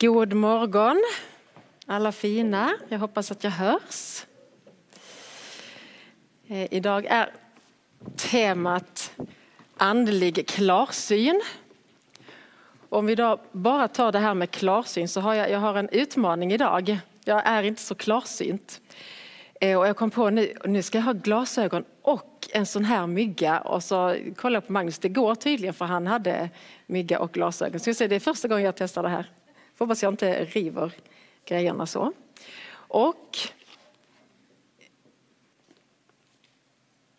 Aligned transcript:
God 0.00 0.32
morgon 0.32 1.02
alla 1.86 2.12
fina. 2.12 2.74
Jag 2.88 2.98
hoppas 2.98 3.30
att 3.30 3.44
jag 3.44 3.50
hörs. 3.50 4.26
Eh, 6.48 6.74
idag 6.74 7.06
är 7.06 7.32
temat 8.16 9.12
andlig 9.76 10.46
klarsyn. 10.48 11.42
Om 12.88 13.06
vi 13.06 13.14
då 13.14 13.40
bara 13.52 13.88
tar 13.88 14.12
det 14.12 14.18
här 14.18 14.34
med 14.34 14.50
klarsyn 14.50 15.08
så 15.08 15.20
har 15.20 15.34
jag, 15.34 15.50
jag 15.50 15.58
har 15.58 15.74
en 15.74 15.88
utmaning 15.88 16.52
idag. 16.52 16.98
Jag 17.24 17.42
är 17.46 17.62
inte 17.62 17.82
så 17.82 17.94
klarsynt. 17.94 18.80
Eh, 19.60 19.78
och 19.78 19.88
jag 19.88 19.96
kom 19.96 20.10
på 20.10 20.30
nu, 20.30 20.52
nu 20.64 20.82
ska 20.82 20.98
jag 20.98 21.04
ha 21.04 21.12
glasögon 21.12 21.84
och 22.02 22.48
en 22.52 22.66
sån 22.66 22.84
här 22.84 23.06
mygga. 23.06 23.60
Och 23.60 23.84
så 23.84 24.16
kollade 24.36 24.56
jag 24.56 24.66
på 24.66 24.72
Magnus, 24.72 24.98
det 24.98 25.08
går 25.08 25.34
tydligen 25.34 25.74
för 25.74 25.84
han 25.84 26.06
hade 26.06 26.50
mygga 26.86 27.20
och 27.20 27.32
glasögon. 27.32 27.80
Så 27.80 27.88
jag 27.88 27.96
säger, 27.96 28.08
det 28.08 28.16
är 28.16 28.20
första 28.20 28.48
gången 28.48 28.64
jag 28.64 28.76
testar 28.76 29.02
det 29.02 29.08
här. 29.08 29.30
Hoppas 29.78 30.02
jag 30.02 30.12
inte 30.12 30.44
river 30.44 30.92
grejerna 31.44 31.86
så. 31.86 32.12
Och 32.72 33.38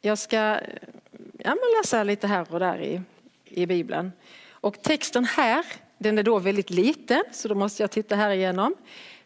jag 0.01 0.17
ska 0.17 0.37
ja, 0.37 0.59
men 1.43 1.57
läsa 1.79 2.03
lite 2.03 2.27
här 2.27 2.53
och 2.53 2.59
där 2.59 2.81
i, 2.81 3.01
i 3.45 3.65
Bibeln. 3.65 4.11
Och 4.51 4.81
texten 4.81 5.25
här, 5.25 5.65
den 5.97 6.17
är 6.17 6.23
då 6.23 6.39
väldigt 6.39 6.69
liten 6.69 7.23
så 7.31 7.47
då 7.47 7.55
måste 7.55 7.83
jag 7.83 7.91
titta 7.91 8.15
här 8.15 8.29
igenom. 8.31 8.75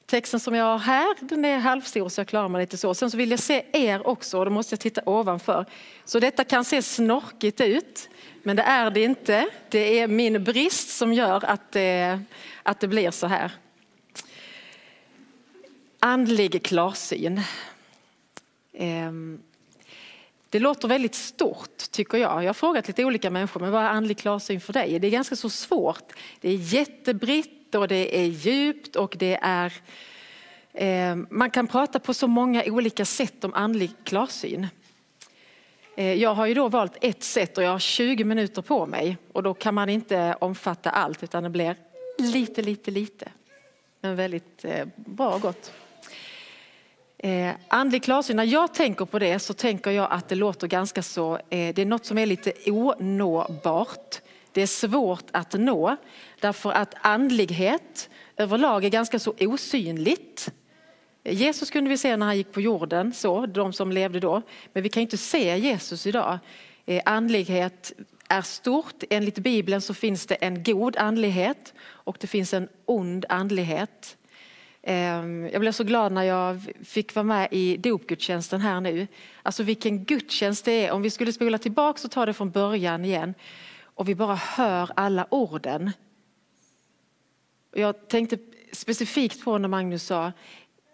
Texten 0.06 0.40
som 0.40 0.56
jag 0.56 0.66
har 0.66 0.80
här, 0.80 1.16
den 1.20 1.46
är 1.46 1.58
halvstor 1.58 2.10
så 2.10 2.20
jag 2.20 2.28
klarar 2.28 2.48
mig 2.48 2.62
lite 2.62 2.78
så. 2.78 2.94
Sen 2.94 3.12
så 3.12 3.18
vill 3.18 3.32
jag 3.32 3.40
se 3.40 3.66
er 3.74 4.08
också 4.08 4.40
och 4.40 4.46
då 4.46 4.52
måste 4.52 4.74
jag 4.74 4.80
titta 4.80 5.02
ovanför. 5.06 5.66
Så 6.06 6.20
detta 6.20 6.44
kan 6.44 6.66
se 6.66 6.82
snorkigt 6.82 7.62
ut, 7.62 8.10
men 8.44 8.56
det 8.56 8.64
är 8.64 8.92
det 8.92 9.04
inte. 9.04 9.48
Det 9.70 10.00
är 10.00 10.08
min 10.08 10.44
brist 10.44 10.90
som 10.90 11.14
gör 11.14 11.46
att 11.46 11.72
det, 11.72 12.20
att 12.64 12.80
det 12.80 12.88
blir 12.88 13.12
så 13.12 13.28
här. 13.28 13.52
Andlig 16.00 16.64
klarsyn. 16.64 17.42
Ehm, 18.74 19.42
det 20.50 20.60
låter 20.60 20.88
väldigt 20.88 21.16
stort 21.16 21.92
tycker 21.92 22.18
jag. 22.18 22.44
Jag 22.44 22.50
har 22.50 22.54
frågat 22.54 22.88
lite 22.88 23.06
olika 23.06 23.30
människor, 23.30 23.60
men 23.60 23.72
vad 23.72 23.84
är 23.84 23.90
andlig 23.90 24.18
klarsyn 24.18 24.62
för 24.62 24.74
dig? 24.74 25.00
Det 25.00 25.08
är 25.08 25.12
ganska 25.12 25.36
så 25.36 25.50
svårt. 25.50 26.14
Det 26.42 26.50
är 26.50 26.56
jättebritt 26.56 27.76
och 27.76 27.88
det 27.88 28.20
är 28.20 28.26
djupt 28.26 28.96
och 28.96 29.16
det 29.20 29.40
är... 29.42 29.74
Eh, 30.74 31.16
man 31.30 31.50
kan 31.50 31.68
prata 31.68 32.00
på 32.00 32.14
så 32.14 32.28
många 32.28 32.64
olika 32.66 33.06
sätt 33.06 33.44
om 33.44 33.54
andlig 33.54 33.92
klarsyn. 34.04 34.68
Eh, 35.96 36.14
jag 36.14 36.34
har 36.34 36.46
ju 36.46 36.54
då 36.54 36.70
valt 36.70 36.98
ett 37.02 37.24
sätt 37.24 37.58
och 37.58 37.64
jag 37.64 37.72
har 37.72 37.80
20 37.80 38.24
minuter 38.24 38.62
på 38.62 38.86
mig 38.86 39.18
och 39.34 39.44
då 39.44 39.54
kan 39.54 39.74
man 39.74 39.90
inte 39.90 40.36
omfatta 40.40 40.90
allt 40.90 41.24
utan 41.24 41.44
det 41.44 41.50
blir 41.50 41.76
lite, 42.32 42.62
lite, 42.62 42.92
lite. 42.92 43.32
Men 44.02 44.16
väldigt 44.16 44.66
eh, 44.66 44.88
bra 44.96 45.36
och 45.36 45.42
gott. 45.42 45.74
Eh, 47.18 47.52
andlig 47.68 48.04
klarsyn, 48.04 48.36
när 48.36 48.44
jag 48.44 48.74
tänker 48.74 49.06
på 49.06 49.20
det 49.20 49.40
så 49.40 49.54
tänker 49.54 49.92
jag 49.92 50.08
att 50.12 50.30
det 50.30 50.36
låter 50.36 50.68
ganska 50.68 51.04
så, 51.04 51.36
eh, 51.36 51.74
det 51.76 51.80
är 51.80 51.86
något 51.86 52.06
som 52.06 52.18
är 52.18 52.26
lite 52.26 52.54
onåbart. 52.66 54.22
Det 54.52 54.62
är 54.62 54.68
svårt 54.68 55.26
att 55.32 55.54
nå 55.54 55.96
därför 56.40 56.72
att 56.72 56.96
andlighet 57.02 58.10
överlag 58.38 58.86
är 58.86 58.90
ganska 58.90 59.20
så 59.20 59.34
osynligt. 59.40 60.52
Jesus 61.24 61.70
kunde 61.70 61.90
vi 61.90 61.98
se 61.98 62.18
när 62.18 62.26
han 62.26 62.38
gick 62.38 62.52
på 62.52 62.62
jorden, 62.62 63.14
så, 63.14 63.46
de 63.46 63.74
som 63.74 63.92
levde 63.92 64.20
då. 64.20 64.42
Men 64.74 64.84
vi 64.84 64.90
kan 64.90 65.02
inte 65.02 65.18
se 65.18 65.58
Jesus 65.58 66.08
idag. 66.08 66.40
Eh, 66.86 67.02
andlighet 67.06 67.94
är 68.34 68.42
stort. 68.42 69.04
Enligt 69.10 69.40
Bibeln 69.40 69.82
så 69.82 69.94
finns 69.94 70.26
det 70.26 70.36
en 70.36 70.64
god 70.64 70.98
andlighet 70.98 71.74
och 71.80 72.18
det 72.20 72.28
finns 72.28 72.54
en 72.54 72.68
ond 72.86 73.26
andlighet. 73.30 74.18
Ehm, 74.84 75.50
jag 75.52 75.62
blev 75.62 75.72
så 75.72 75.84
glad 75.84 76.12
när 76.12 76.24
jag 76.24 76.74
fick 76.84 77.16
vara 77.16 77.24
med 77.24 77.48
i 77.52 77.78
dopgudstjänsten 77.78 78.62
här 78.62 78.82
nu. 78.82 79.08
Alltså 79.44 79.64
vilken 79.64 80.06
gudstjänst 80.06 80.66
det 80.66 80.86
är. 80.86 80.92
Om 80.92 81.02
vi 81.02 81.10
skulle 81.10 81.34
spola 81.34 81.58
tillbaka 81.58 82.00
och 82.04 82.12
ta 82.12 82.26
det 82.26 82.34
från 82.34 82.52
början 82.52 83.06
igen 83.06 83.34
och 83.84 84.10
vi 84.10 84.16
bara 84.16 84.36
hör 84.36 84.92
alla 84.96 85.28
orden. 85.30 85.92
Jag 87.76 88.08
tänkte 88.08 88.38
specifikt 88.72 89.44
på 89.44 89.58
när 89.58 89.68
Magnus 89.68 90.04
sa 90.04 90.32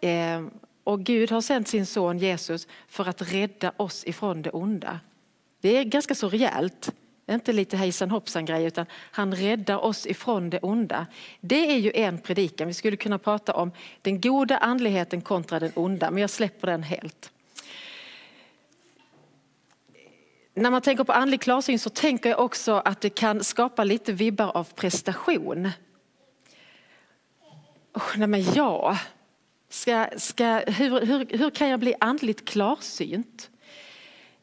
ehm, 0.00 0.50
och 0.84 1.00
Gud 1.00 1.30
har 1.30 1.40
sänt 1.40 1.68
sin 1.68 1.86
son 1.86 2.18
Jesus 2.18 2.66
för 2.88 3.08
att 3.08 3.32
rädda 3.32 3.72
oss 3.76 4.06
ifrån 4.06 4.42
det 4.42 4.50
onda. 4.50 5.00
Det 5.60 5.76
är 5.76 5.84
ganska 5.84 6.14
så 6.14 6.28
rejält. 6.28 6.92
Inte 7.26 7.52
lite 7.52 7.76
hejsan 7.76 8.10
hoppsan 8.10 8.44
grej 8.44 8.64
utan 8.64 8.86
han 8.92 9.34
räddar 9.34 9.84
oss 9.84 10.06
ifrån 10.06 10.50
det 10.50 10.58
onda. 10.58 11.06
Det 11.40 11.72
är 11.72 11.78
ju 11.78 11.92
en 11.94 12.18
predikan. 12.18 12.68
Vi 12.68 12.74
skulle 12.74 12.96
kunna 12.96 13.18
prata 13.18 13.54
om 13.54 13.72
den 14.02 14.20
goda 14.20 14.58
andligheten 14.58 15.20
kontra 15.20 15.60
den 15.60 15.72
onda 15.74 16.10
men 16.10 16.20
jag 16.20 16.30
släpper 16.30 16.66
den 16.66 16.82
helt. 16.82 17.32
När 20.54 20.70
man 20.70 20.82
tänker 20.82 21.04
på 21.04 21.12
andlig 21.12 21.40
klarsyn 21.40 21.78
så 21.78 21.90
tänker 21.90 22.30
jag 22.30 22.40
också 22.40 22.72
att 22.72 23.00
det 23.00 23.10
kan 23.10 23.44
skapa 23.44 23.84
lite 23.84 24.12
vibbar 24.12 24.56
av 24.56 24.64
prestation. 24.74 25.70
Oh, 27.94 28.16
nej 28.16 28.28
men 28.28 28.52
ja, 28.52 28.98
ska, 29.68 30.08
ska, 30.16 30.44
hur, 30.66 31.06
hur, 31.06 31.38
hur 31.38 31.50
kan 31.50 31.68
jag 31.68 31.80
bli 31.80 31.94
andligt 32.00 32.48
klarsynt? 32.48 33.50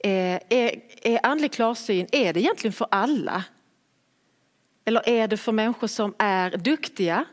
Eh, 0.07 0.39
är, 0.49 0.81
är 1.01 1.19
andlig 1.23 1.51
klarsyn, 1.51 2.07
är 2.11 2.33
det 2.33 2.39
egentligen 2.39 2.73
för 2.73 2.87
alla? 2.91 3.43
Eller 4.85 5.09
är 5.09 5.27
det 5.27 5.37
för 5.37 5.51
människor 5.51 5.87
som 5.87 6.13
är 6.17 6.57
duktiga? 6.57 7.25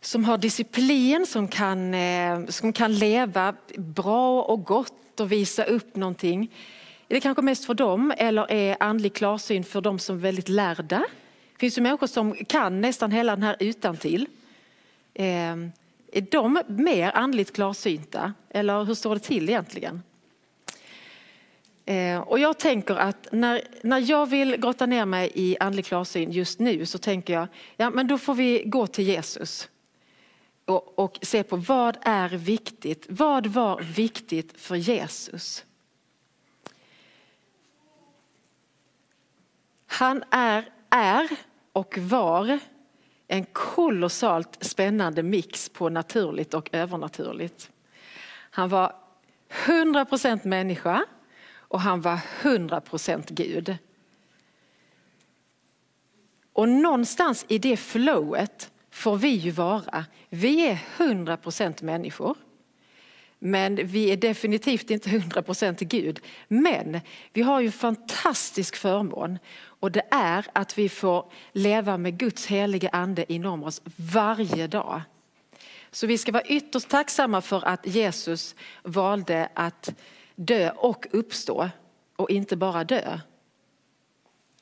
Som 0.00 0.24
har 0.24 0.38
disciplin, 0.38 1.26
som 1.26 1.48
kan, 1.48 1.94
eh, 1.94 2.46
som 2.46 2.72
kan 2.72 2.94
leva 2.94 3.54
bra 3.76 4.42
och 4.42 4.64
gott 4.64 5.20
och 5.20 5.32
visa 5.32 5.64
upp 5.64 5.96
någonting. 5.96 6.52
Är 7.08 7.14
det 7.14 7.20
kanske 7.20 7.42
mest 7.42 7.64
för 7.64 7.74
dem 7.74 8.12
eller 8.16 8.50
är 8.50 8.76
andlig 8.80 9.14
klarsyn 9.14 9.64
för 9.64 9.80
de 9.80 9.98
som 9.98 10.16
är 10.16 10.20
väldigt 10.20 10.48
lärda? 10.48 10.98
Det 11.52 11.58
finns 11.58 11.78
ju 11.78 11.82
människor 11.82 12.06
som 12.06 12.34
kan 12.34 12.80
nästan 12.80 13.12
hela 13.12 13.36
den 13.36 13.42
här 13.42 13.56
utantill. 13.60 14.26
till. 15.12 15.24
Eh, 15.24 15.56
är 16.12 16.30
de 16.30 16.62
mer 16.66 17.10
andligt 17.14 17.54
klarsynta 17.54 18.32
eller 18.50 18.84
hur 18.84 18.94
står 18.94 19.14
det 19.14 19.20
till 19.20 19.48
egentligen? 19.48 20.02
Eh, 21.86 22.20
Och 22.20 22.38
jag 22.38 22.58
tänker 22.58 22.94
att 22.94 23.28
när, 23.32 23.62
när 23.82 24.10
jag 24.10 24.26
vill 24.26 24.56
grotta 24.56 24.86
ner 24.86 25.04
mig 25.04 25.32
i 25.34 25.56
andlig 25.60 25.84
klarsyn 25.84 26.30
just 26.30 26.58
nu 26.58 26.86
så 26.86 26.98
tänker 26.98 27.34
jag, 27.34 27.48
ja 27.76 27.90
men 27.90 28.06
då 28.06 28.18
får 28.18 28.34
vi 28.34 28.62
gå 28.66 28.86
till 28.86 29.04
Jesus. 29.04 29.68
Och, 30.64 30.98
och 30.98 31.18
se 31.22 31.42
på 31.42 31.56
vad 31.56 31.96
är 32.02 32.28
viktigt, 32.28 33.06
vad 33.08 33.46
var 33.46 33.80
viktigt 33.80 34.60
för 34.60 34.76
Jesus? 34.76 35.64
Han 39.86 40.24
är, 40.30 40.64
är 40.90 41.28
och 41.72 41.98
var 41.98 42.58
en 43.28 43.44
kolossalt 43.44 44.64
spännande 44.64 45.22
mix 45.22 45.68
på 45.68 45.88
naturligt 45.88 46.54
och 46.54 46.68
övernaturligt. 46.72 47.70
Han 48.50 48.68
var 48.68 48.92
100% 49.66 50.46
människa 50.46 51.04
och 51.68 51.80
han 51.80 52.00
var 52.00 52.20
100% 52.42 53.24
Gud. 53.28 53.76
Och 56.52 56.68
någonstans 56.68 57.44
i 57.48 57.58
det 57.58 57.76
flowet 57.76 58.70
får 58.90 59.16
vi 59.16 59.28
ju 59.28 59.50
vara. 59.50 60.04
Vi 60.28 60.66
är 60.66 60.78
100% 60.98 61.84
människor. 61.84 62.36
Men 63.38 63.86
vi 63.86 64.12
är 64.12 64.16
definitivt 64.16 64.90
inte 64.90 65.10
100% 65.10 65.84
Gud. 65.84 66.20
Men 66.48 67.00
vi 67.32 67.42
har 67.42 67.60
ju 67.60 67.66
en 67.66 67.72
fantastisk 67.72 68.76
förmån 68.76 69.38
och 69.58 69.92
det 69.92 70.02
är 70.10 70.46
att 70.52 70.78
vi 70.78 70.88
får 70.88 71.32
leva 71.52 71.98
med 71.98 72.18
Guds 72.18 72.46
heliga 72.46 72.88
ande 72.88 73.32
inom 73.32 73.64
oss 73.64 73.82
varje 73.96 74.66
dag. 74.66 75.02
Så 75.90 76.06
vi 76.06 76.18
ska 76.18 76.32
vara 76.32 76.46
ytterst 76.46 76.88
tacksamma 76.88 77.40
för 77.40 77.64
att 77.64 77.86
Jesus 77.86 78.54
valde 78.82 79.48
att 79.54 79.94
dö 80.36 80.70
och 80.70 81.06
uppstå 81.10 81.68
och 82.16 82.30
inte 82.30 82.56
bara 82.56 82.84
dö. 82.84 83.18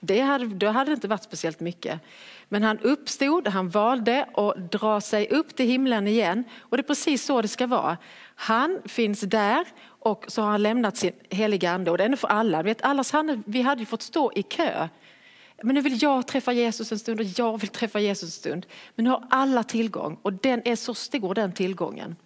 Det 0.00 0.20
hade, 0.20 0.46
då 0.46 0.66
hade 0.66 0.90
det 0.90 0.94
inte 0.94 1.08
varit 1.08 1.22
speciellt 1.22 1.60
mycket. 1.60 2.00
Men 2.48 2.62
han 2.62 2.78
uppstod, 2.78 3.48
han 3.48 3.68
valde 3.68 4.26
att 4.34 4.72
dra 4.72 5.00
sig 5.00 5.28
upp 5.28 5.56
till 5.56 5.66
himlen 5.66 6.06
igen. 6.06 6.44
Och 6.58 6.76
det 6.76 6.80
är 6.80 6.86
precis 6.86 7.24
så 7.24 7.42
det 7.42 7.48
ska 7.48 7.66
vara. 7.66 7.96
Han 8.34 8.80
finns 8.84 9.20
där 9.20 9.66
och 9.86 10.24
så 10.28 10.42
har 10.42 10.50
han 10.50 10.62
lämnat 10.62 10.96
sin 10.96 11.12
heliga 11.30 11.70
ande. 11.70 11.90
Och 11.90 11.98
det 11.98 12.04
är 12.04 12.16
för 12.16 12.28
alla. 12.28 12.62
Vet, 12.62 12.82
allas 12.82 13.12
hand, 13.12 13.42
vi 13.46 13.62
hade 13.62 13.80
ju 13.80 13.86
fått 13.86 14.02
stå 14.02 14.32
i 14.34 14.42
kö. 14.42 14.88
Men 15.62 15.74
nu 15.74 15.80
vill 15.80 16.02
jag 16.02 16.26
träffa 16.26 16.52
Jesus 16.52 16.92
en 16.92 16.98
stund 16.98 17.20
och 17.20 17.26
jag 17.26 17.60
vill 17.60 17.68
träffa 17.68 18.00
Jesus 18.00 18.22
en 18.22 18.30
stund. 18.30 18.66
Men 18.94 19.04
nu 19.04 19.10
har 19.10 19.26
alla 19.30 19.62
tillgång 19.62 20.18
och 20.22 20.32
den 20.32 20.62
är 20.64 20.76
så 20.76 20.94
stor 20.94 21.34
den 21.34 21.52
tillgången. 21.52 22.16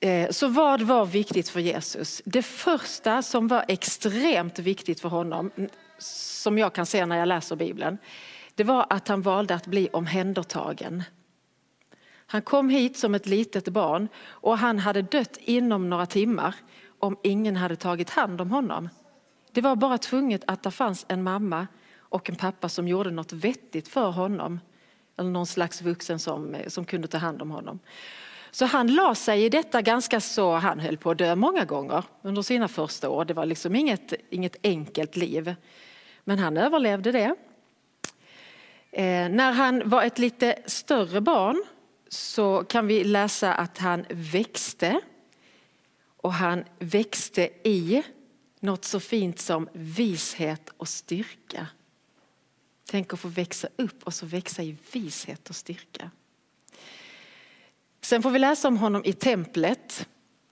Eh, 0.00 0.30
så 0.30 0.48
vad 0.48 0.82
var 0.82 1.06
viktigt 1.06 1.48
för 1.48 1.60
Jesus? 1.60 2.22
Det 2.24 2.42
första 2.42 3.22
som 3.22 3.48
var 3.48 3.64
extremt 3.68 4.58
viktigt 4.58 5.00
för 5.00 5.08
honom, 5.08 5.50
som 5.98 6.58
jag 6.58 6.72
kan 6.72 6.86
se 6.86 7.06
när 7.06 7.16
jag 7.16 7.28
läser 7.28 7.56
Bibeln, 7.56 7.98
det 8.54 8.64
var 8.64 8.86
att 8.90 9.08
han 9.08 9.22
valde 9.22 9.54
att 9.54 9.66
bli 9.66 9.88
omhändertagen. 9.92 11.02
Han 12.26 12.42
kom 12.42 12.68
hit 12.68 12.98
som 12.98 13.14
ett 13.14 13.26
litet 13.26 13.68
barn 13.68 14.08
och 14.26 14.58
han 14.58 14.78
hade 14.78 15.02
dött 15.02 15.36
inom 15.40 15.90
några 15.90 16.06
timmar 16.06 16.54
om 16.98 17.16
ingen 17.22 17.56
hade 17.56 17.76
tagit 17.76 18.10
hand 18.10 18.40
om 18.40 18.50
honom. 18.50 18.88
Det 19.52 19.60
var 19.60 19.76
bara 19.76 19.98
tvunget 19.98 20.44
att 20.46 20.62
det 20.62 20.70
fanns 20.70 21.06
en 21.08 21.22
mamma 21.22 21.66
och 21.98 22.30
en 22.30 22.36
pappa 22.36 22.68
som 22.68 22.88
gjorde 22.88 23.10
något 23.10 23.32
vettigt 23.32 23.88
för 23.88 24.10
honom. 24.10 24.60
Eller 25.16 25.30
någon 25.30 25.46
slags 25.46 25.82
vuxen 25.82 26.18
som, 26.18 26.56
som 26.66 26.84
kunde 26.84 27.08
ta 27.08 27.18
hand 27.18 27.42
om 27.42 27.50
honom. 27.50 27.78
Så 28.54 28.64
han 28.64 28.94
la 28.94 29.14
sig 29.14 29.44
i 29.44 29.48
detta 29.48 29.82
ganska 29.82 30.20
så, 30.20 30.54
han 30.54 30.80
höll 30.80 30.96
på 30.96 31.10
att 31.10 31.18
dö 31.18 31.34
många 31.34 31.64
gånger 31.64 32.04
under 32.22 32.42
sina 32.42 32.68
första 32.68 33.08
år. 33.08 33.24
Det 33.24 33.34
var 33.34 33.46
liksom 33.46 33.76
inget, 33.76 34.12
inget 34.30 34.56
enkelt 34.62 35.16
liv. 35.16 35.54
Men 36.24 36.38
han 36.38 36.56
överlevde 36.56 37.12
det. 37.12 37.34
Eh, 38.90 39.28
när 39.28 39.52
han 39.52 39.88
var 39.88 40.02
ett 40.02 40.18
lite 40.18 40.62
större 40.66 41.20
barn 41.20 41.64
så 42.08 42.64
kan 42.64 42.86
vi 42.86 43.04
läsa 43.04 43.54
att 43.54 43.78
han 43.78 44.04
växte. 44.08 45.00
Och 46.16 46.32
han 46.32 46.64
växte 46.78 47.50
i 47.62 48.02
något 48.60 48.84
så 48.84 49.00
fint 49.00 49.38
som 49.38 49.68
vishet 49.72 50.70
och 50.76 50.88
styrka. 50.88 51.66
Tänk 52.90 53.12
att 53.12 53.20
få 53.20 53.28
växa 53.28 53.68
upp 53.76 54.02
och 54.02 54.14
så 54.14 54.26
växa 54.26 54.62
i 54.62 54.76
vishet 54.92 55.50
och 55.50 55.56
styrka. 55.56 56.10
Sen 58.04 58.22
får 58.22 58.30
vi 58.30 58.38
läsa 58.38 58.68
om 58.68 58.76
honom 58.76 59.02
i 59.04 59.12
templet 59.12 60.08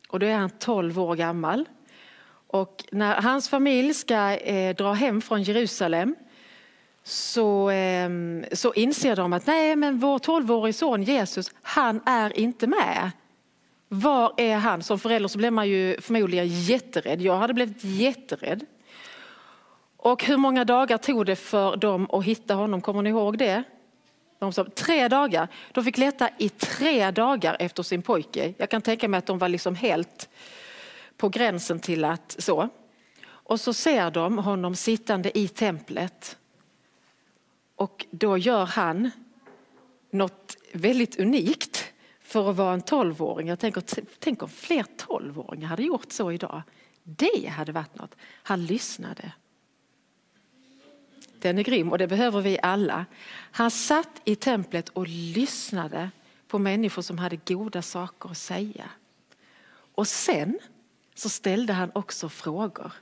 och 0.09 0.19
då 0.19 0.27
är 0.27 0.35
han 0.35 0.51
12 0.51 1.01
år 1.01 1.17
gammal. 1.17 1.69
Och 2.47 2.85
när 2.93 3.23
hans 3.23 3.49
familj 3.49 3.95
ska 3.95 4.37
eh, 4.37 4.77
dra 4.77 4.93
hem 4.93 5.21
från 5.21 5.43
Jerusalem 5.43 6.15
så, 7.03 7.71
eh, 7.71 8.11
så 8.53 8.73
inser 8.75 9.17
de 9.17 9.33
att 9.33 9.47
nej, 9.47 9.77
men 9.77 9.99
vår 9.99 10.19
12-årige 10.19 10.73
son 10.73 11.03
Jesus, 11.03 11.55
han 11.63 12.01
är 12.07 12.39
inte 12.39 12.67
med. 12.67 13.11
Var 13.89 14.33
är 14.37 14.57
han? 14.57 14.83
Som 14.83 14.99
förälder 14.99 15.29
så 15.29 15.39
blir 15.39 15.51
man 15.51 15.69
ju 15.69 16.01
förmodligen 16.01 16.47
jätterädd. 16.49 17.21
Jag 17.23 17.37
hade 17.37 17.55
blivit 17.55 17.85
jätterädd. 17.85 18.67
Och 19.97 20.25
hur 20.25 20.37
många 20.37 20.65
dagar 20.65 20.99
tog 20.99 21.27
det 21.27 21.37
för 21.37 21.77
dem 21.77 22.11
att 22.11 22.25
hitta 22.25 22.55
honom? 22.55 22.81
Kommer 22.81 23.03
ni 23.03 23.11
ihåg 23.11 23.39
det? 23.39 23.65
De 24.43 24.53
sa, 24.53 24.65
tre 24.65 25.09
dagar. 25.09 25.49
De 25.73 25.85
fick 25.85 25.99
leta 25.99 26.31
i 26.39 26.49
tre 26.49 27.11
dagar 27.11 27.57
efter 27.61 27.83
sin 27.83 28.03
pojke. 28.03 28.55
Jag 28.57 28.71
kan 28.71 28.83
tänka 28.83 29.09
mig 29.09 29.19
att 29.19 29.27
de 29.27 29.39
var 29.39 29.49
liksom 29.49 29.75
helt 29.75 30.29
på 31.17 31.29
gränsen 31.29 31.81
till 31.81 32.05
att 32.05 32.37
så. 32.39 32.69
Och 33.25 33.61
så 33.61 33.73
ser 33.75 34.11
de 34.11 34.39
honom 34.39 34.77
sittande 34.77 35.39
i 35.39 35.49
templet. 35.49 36.37
Och 37.77 38.07
då 38.11 38.39
gör 38.39 38.67
han 38.67 39.11
något 40.11 40.57
väldigt 40.73 41.19
unikt 41.19 41.93
för 42.23 42.51
att 42.51 42.57
vara 42.57 42.75
en 42.75 42.83
tolvåring. 42.83 43.49
Jag 43.49 43.59
tänker, 43.59 43.83
tänk 44.19 44.43
om 44.43 44.49
fler 44.49 44.85
tolvåringar 44.97 45.69
hade 45.69 45.83
gjort 45.83 46.13
så 46.13 46.33
idag. 46.33 46.63
Det 47.03 47.47
hade 47.47 47.73
varit 47.73 47.99
något. 47.99 48.17
Han 48.43 48.67
lyssnade. 48.67 49.33
Den 51.43 51.59
är 51.59 51.63
grym 51.63 51.91
och 51.91 51.99
det 51.99 52.07
behöver 52.07 52.41
vi 52.41 52.59
alla. 52.63 53.07
Han 53.53 53.71
satt 53.71 54.21
i 54.25 54.37
templet 54.37 54.89
och 54.89 55.07
lyssnade 55.09 56.11
på 56.49 56.59
människor 56.59 57.03
som 57.03 57.19
hade 57.19 57.37
goda 57.37 57.83
saker 57.83 58.31
att 58.31 58.39
säga. 58.39 58.91
Och 59.95 60.09
sen 60.09 60.59
så 61.15 61.29
ställde 61.29 61.73
han 61.73 61.91
också 61.95 62.29
frågor. 62.29 62.93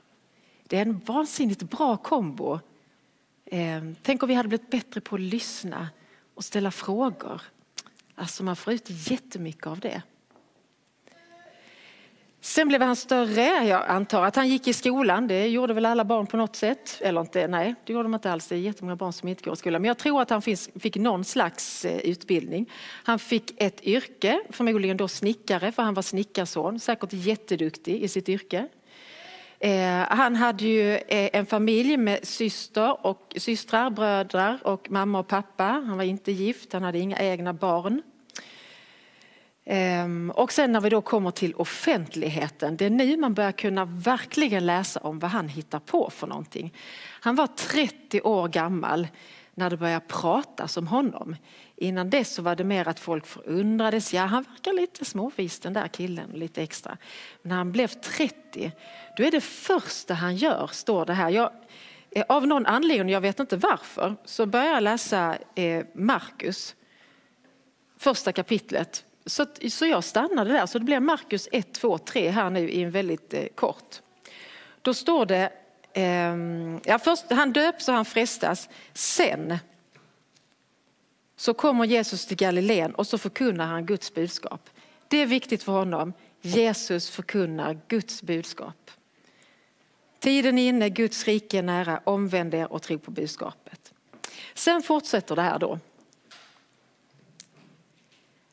Det 0.67 0.77
är 0.77 0.81
en 0.81 0.99
vansinnigt 0.99 1.63
bra 1.63 1.97
kombo. 1.97 2.59
Eh, 3.45 3.83
tänk 4.01 4.23
om 4.23 4.29
vi 4.29 4.35
hade 4.35 4.49
blivit 4.49 4.69
bättre 4.69 5.01
på 5.01 5.15
att 5.15 5.21
lyssna 5.21 5.89
och 6.35 6.43
ställa 6.43 6.71
frågor. 6.71 7.41
Alltså 8.15 8.43
man 8.43 8.55
får 8.55 8.73
ut 8.73 8.89
jättemycket 8.89 9.67
av 9.67 9.79
det. 9.79 10.01
Sen 12.43 12.67
blev 12.67 12.81
han 12.81 12.95
större. 12.95 13.67
Jag 13.67 13.85
antar 13.87 14.23
att 14.23 14.35
han 14.35 14.49
gick 14.49 14.67
i 14.67 14.73
skolan. 14.73 15.27
Det 15.27 15.47
gjorde 15.47 15.73
väl 15.73 15.85
alla 15.85 16.05
barn 16.05 16.27
på 16.27 16.37
något 16.37 16.55
sätt. 16.55 16.97
Eller 17.01 17.21
inte, 17.21 17.47
nej, 17.47 17.75
det 17.85 17.93
gjorde 17.93 18.03
de 18.03 18.13
inte 18.13 18.31
alls. 18.31 18.47
Det 18.47 18.55
är 18.55 18.59
jättemånga 18.59 18.95
barn 18.95 19.13
som 19.13 19.29
inte 19.29 19.43
går 19.43 19.53
i 19.53 19.57
skolan. 19.57 19.81
Men 19.81 19.87
jag 19.87 19.97
tror 19.97 20.21
att 20.21 20.29
han 20.29 20.41
fick 20.79 20.95
någon 20.95 21.23
slags 21.23 21.85
eh, 21.85 21.97
utbildning. 21.97 22.69
Han 23.03 23.19
fick 23.19 23.61
ett 23.61 23.83
yrke, 23.83 24.41
förmodligen 24.49 24.97
då 24.97 25.07
snickare, 25.07 25.71
för 25.71 25.83
han 25.83 25.93
var 25.93 26.01
snickarson. 26.01 26.79
Säkert 26.79 27.13
jätteduktig 27.13 28.03
i 28.03 28.07
sitt 28.07 28.29
yrke. 28.29 28.67
Eh, 29.59 30.07
han 30.09 30.35
hade 30.35 30.65
ju 30.65 30.95
eh, 30.95 31.29
en 31.33 31.45
familj 31.45 31.97
med 31.97 32.19
syster 32.27 33.05
och 33.05 33.33
systrar, 33.37 33.89
bröder 33.89 34.59
och 34.63 34.91
mamma 34.91 35.19
och 35.19 35.27
pappa. 35.27 35.63
Han 35.63 35.97
var 35.97 36.03
inte 36.03 36.31
gift, 36.31 36.73
han 36.73 36.83
hade 36.83 36.99
inga 36.99 37.17
egna 37.19 37.53
barn. 37.53 38.01
Ehm, 39.65 40.31
och 40.35 40.51
sen 40.51 40.71
när 40.71 40.81
vi 40.81 40.89
då 40.89 41.01
kommer 41.01 41.31
till 41.31 41.55
offentligheten, 41.55 42.77
det 42.77 42.85
är 42.85 42.89
nu 42.89 43.17
man 43.17 43.33
börjar 43.33 43.51
kunna 43.51 43.85
verkligen 43.85 44.65
läsa 44.65 44.99
om 44.99 45.19
vad 45.19 45.31
han 45.31 45.47
hittar 45.47 45.79
på 45.79 46.09
för 46.09 46.27
någonting. 46.27 46.73
Han 47.21 47.35
var 47.35 47.47
30 47.47 48.21
år 48.21 48.47
gammal 48.47 49.07
när 49.53 49.69
det 49.69 49.77
började 49.77 50.05
pratas 50.07 50.77
om 50.77 50.87
honom. 50.87 51.35
Innan 51.75 52.09
dess 52.09 52.33
så 52.33 52.41
var 52.41 52.55
det 52.55 52.63
mer 52.63 52.87
att 52.87 52.99
folk 52.99 53.25
förundrades. 53.25 54.13
Ja, 54.13 54.25
han 54.25 54.43
verkar 54.43 54.73
lite 54.73 55.05
småvis 55.05 55.59
den 55.59 55.73
där 55.73 55.87
killen, 55.87 56.29
lite 56.29 56.63
extra. 56.63 56.97
Men 57.41 57.49
när 57.49 57.55
han 57.55 57.71
blev 57.71 57.87
30, 57.87 58.71
då 59.17 59.23
är 59.23 59.31
det 59.31 59.41
första 59.41 60.13
han 60.13 60.35
gör, 60.35 60.69
står 60.71 61.05
det 61.05 61.13
här. 61.13 61.29
Jag, 61.29 61.51
eh, 62.11 62.23
av 62.29 62.47
någon 62.47 62.65
anledning, 62.65 63.13
jag 63.13 63.21
vet 63.21 63.39
inte 63.39 63.57
varför, 63.57 64.15
så 64.25 64.45
börjar 64.45 64.73
jag 64.73 64.83
läsa 64.83 65.37
eh, 65.55 65.85
Markus, 65.93 66.75
första 67.97 68.31
kapitlet 68.31 69.05
så, 69.25 69.45
så 69.69 69.85
jag 69.85 70.03
stannade 70.03 70.53
där. 70.53 70.65
Så 70.65 70.79
det 70.79 70.85
blir 70.85 70.99
Markus 70.99 71.47
1, 71.51 71.73
2, 71.73 71.97
3 71.97 72.29
här 72.29 72.49
nu 72.49 72.69
i 72.69 72.83
en 72.83 72.91
väldigt 72.91 73.33
eh, 73.33 73.45
kort. 73.55 74.01
Då 74.81 74.93
står 74.93 75.25
det, 75.25 75.51
eh, 75.93 76.35
ja, 76.83 76.99
först, 76.99 77.31
han 77.31 77.53
döps 77.53 77.87
och 77.87 77.93
han 77.93 78.05
frestas. 78.05 78.69
Sen 78.93 79.57
så 81.35 81.53
kommer 81.53 81.85
Jesus 81.85 82.25
till 82.25 82.37
Galileen 82.37 82.95
och 82.95 83.07
så 83.07 83.17
förkunnar 83.17 83.65
han 83.65 83.85
Guds 83.85 84.13
budskap. 84.13 84.69
Det 85.07 85.17
är 85.17 85.25
viktigt 85.25 85.63
för 85.63 85.71
honom. 85.71 86.13
Jesus 86.41 87.09
förkunnar 87.09 87.79
Guds 87.87 88.21
budskap. 88.21 88.91
Tiden 90.19 90.57
är 90.57 90.69
inne, 90.69 90.89
Guds 90.89 91.25
rike 91.25 91.57
är 91.57 91.61
nära, 91.61 92.01
omvänd 92.03 92.53
er 92.53 92.73
och 92.73 92.81
tro 92.81 92.99
på 92.99 93.11
budskapet. 93.11 93.93
Sen 94.53 94.81
fortsätter 94.81 95.35
det 95.35 95.41
här 95.41 95.59
då 95.59 95.79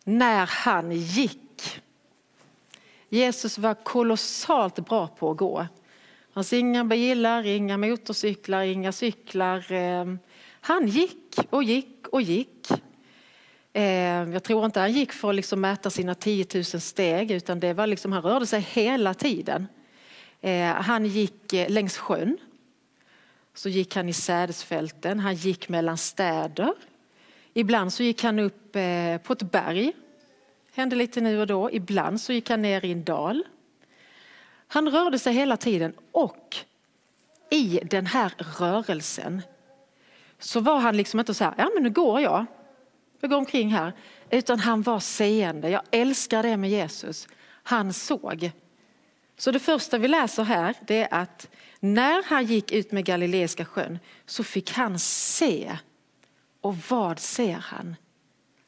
när 0.08 0.46
han 0.46 0.92
gick. 0.92 1.80
Jesus 3.08 3.58
var 3.58 3.74
kolossalt 3.74 4.78
bra 4.78 5.08
på 5.08 5.30
att 5.30 5.36
gå. 5.36 5.60
Det 5.60 6.34
fanns 6.34 6.52
inga 6.52 6.84
bilar, 6.84 7.46
inga 7.46 7.76
motorcyklar, 7.76 8.62
inga 8.62 8.92
cyklar. 8.92 9.72
Ehm, 9.72 10.18
han 10.60 10.88
gick 10.88 11.38
och 11.50 11.62
gick 11.62 12.08
och 12.08 12.22
gick. 12.22 12.68
Ehm, 13.72 14.32
jag 14.32 14.42
tror 14.42 14.64
inte 14.64 14.80
han 14.80 14.92
gick 14.92 15.12
för 15.12 15.28
att 15.28 15.34
liksom 15.34 15.60
mäta 15.60 15.90
sina 15.90 16.14
10 16.14 16.46
000 16.54 16.64
steg 16.64 17.30
utan 17.30 17.60
det 17.60 17.72
var 17.72 17.86
liksom, 17.86 18.12
han 18.12 18.22
rörde 18.22 18.46
sig 18.46 18.60
hela 18.60 19.14
tiden. 19.14 19.66
Ehm, 20.40 20.74
han 20.74 21.06
gick 21.06 21.52
eh, 21.52 21.70
längs 21.70 21.98
sjön. 21.98 22.38
Så 23.54 23.68
gick 23.68 23.96
han 23.96 24.08
i 24.08 24.12
sädesfälten, 24.12 25.20
han 25.20 25.34
gick 25.34 25.68
mellan 25.68 25.98
städer. 25.98 26.74
Ibland 27.52 27.92
så 27.92 28.02
gick 28.02 28.22
han 28.22 28.38
upp 28.38 28.76
eh, 28.76 29.18
på 29.18 29.32
ett 29.32 29.42
berg. 29.42 29.92
Hände 30.74 30.96
lite 30.96 31.20
nu 31.20 31.40
och 31.40 31.46
då. 31.46 31.70
Ibland 31.72 32.20
så 32.20 32.32
gick 32.32 32.50
han 32.50 32.62
ner 32.62 32.84
i 32.84 32.92
en 32.92 33.04
dal. 33.04 33.44
Han 34.68 34.88
rörde 34.88 35.18
sig 35.18 35.32
hela 35.32 35.56
tiden 35.56 35.92
och 36.12 36.56
i 37.50 37.80
den 37.84 38.06
här 38.06 38.32
rörelsen 38.58 39.42
så 40.38 40.60
var 40.60 40.78
han 40.78 40.96
liksom 40.96 41.20
inte 41.20 41.34
så 41.34 41.44
här, 41.44 41.54
ja 41.58 41.70
men 41.74 41.82
nu 41.82 41.90
går 41.90 42.20
jag. 42.20 42.46
Jag 43.20 43.30
går 43.30 43.36
omkring 43.36 43.68
här. 43.68 43.92
Utan 44.30 44.58
han 44.58 44.82
var 44.82 45.00
seende. 45.00 45.70
Jag 45.70 45.82
älskar 45.90 46.42
det 46.42 46.56
med 46.56 46.70
Jesus. 46.70 47.28
Han 47.62 47.92
såg. 47.92 48.50
Så 49.36 49.50
det 49.50 49.58
första 49.58 49.98
vi 49.98 50.08
läser 50.08 50.42
här 50.42 50.74
det 50.86 51.02
är 51.02 51.22
att 51.22 51.48
När 51.80 52.22
han 52.22 52.44
gick 52.44 52.72
ut 52.72 52.92
med 52.92 53.04
Galileiska 53.04 53.64
sjön 53.64 53.98
så 54.26 54.44
fick 54.44 54.70
han 54.72 54.98
se. 54.98 55.78
Och 56.60 56.76
vad 56.76 57.18
ser 57.18 57.54
han? 57.54 57.96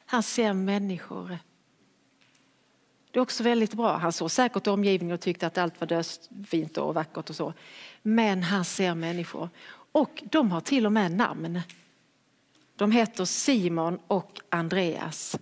Han 0.05 0.23
ser 0.23 0.53
människor. 0.53 1.37
Det 3.11 3.19
är 3.19 3.21
också 3.21 3.43
väldigt 3.43 3.73
bra. 3.73 3.97
Han 3.97 4.13
såg 4.13 4.31
säkert 4.31 4.67
omgivningen 4.67 5.13
och 5.13 5.21
tyckte 5.21 5.47
att 5.47 5.57
allt 5.57 5.79
var 5.79 5.87
dödsfint 5.87 6.77
och 6.77 6.93
vackert 6.93 7.29
och 7.29 7.35
så. 7.35 7.53
Men 8.01 8.43
han 8.43 8.65
ser 8.65 8.95
människor. 8.95 9.49
Och 9.91 10.23
de 10.25 10.51
har 10.51 10.61
till 10.61 10.85
och 10.85 10.91
med 10.91 11.11
namn. 11.11 11.61
De 12.75 12.91
heter 12.91 13.25
Simon 13.25 13.99
och 14.07 14.39
Andreas. 14.49 15.39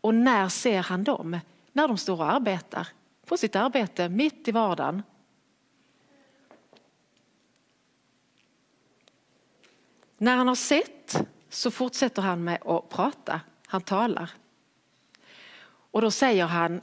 Och 0.00 0.14
när 0.14 0.48
ser 0.48 0.82
han 0.82 1.04
dem? 1.04 1.38
När 1.72 1.88
de 1.88 1.98
står 1.98 2.16
och 2.16 2.32
arbetar 2.32 2.88
på 3.26 3.36
sitt 3.36 3.56
arbete 3.56 4.08
mitt 4.08 4.48
i 4.48 4.52
vardagen. 4.52 5.02
När 10.18 10.36
han 10.36 10.48
har 10.48 10.54
sett 10.54 11.26
så 11.50 11.70
fortsätter 11.70 12.22
han 12.22 12.44
med 12.44 12.62
att 12.66 12.88
prata. 12.88 13.40
Han 13.66 13.80
talar. 13.80 14.30
Och 15.90 16.00
då 16.00 16.10
säger 16.10 16.46
han, 16.46 16.80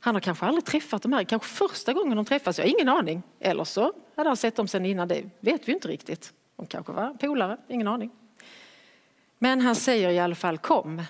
han 0.00 0.14
har 0.14 0.20
kanske 0.20 0.46
aldrig 0.46 0.64
träffat 0.64 1.02
de 1.02 1.12
här, 1.12 1.24
kanske 1.24 1.48
första 1.48 1.92
gången 1.92 2.16
de 2.16 2.24
träffas, 2.24 2.58
jag 2.58 2.64
har 2.64 2.70
ingen 2.70 2.88
aning. 2.88 3.22
Eller 3.40 3.64
så 3.64 3.92
hade 4.16 4.30
han 4.30 4.36
sett 4.36 4.56
dem 4.56 4.68
sen 4.68 4.86
innan, 4.86 5.08
det 5.08 5.24
vet 5.40 5.68
vi 5.68 5.72
inte 5.72 5.88
riktigt. 5.88 6.32
De 6.56 6.66
kanske 6.66 6.92
var 6.92 7.14
polare, 7.14 7.56
ingen 7.68 7.88
aning. 7.88 8.10
Men 9.38 9.60
han 9.60 9.76
säger 9.76 10.10
i 10.10 10.18
alla 10.18 10.34
fall 10.34 10.58
kom. 10.58 11.02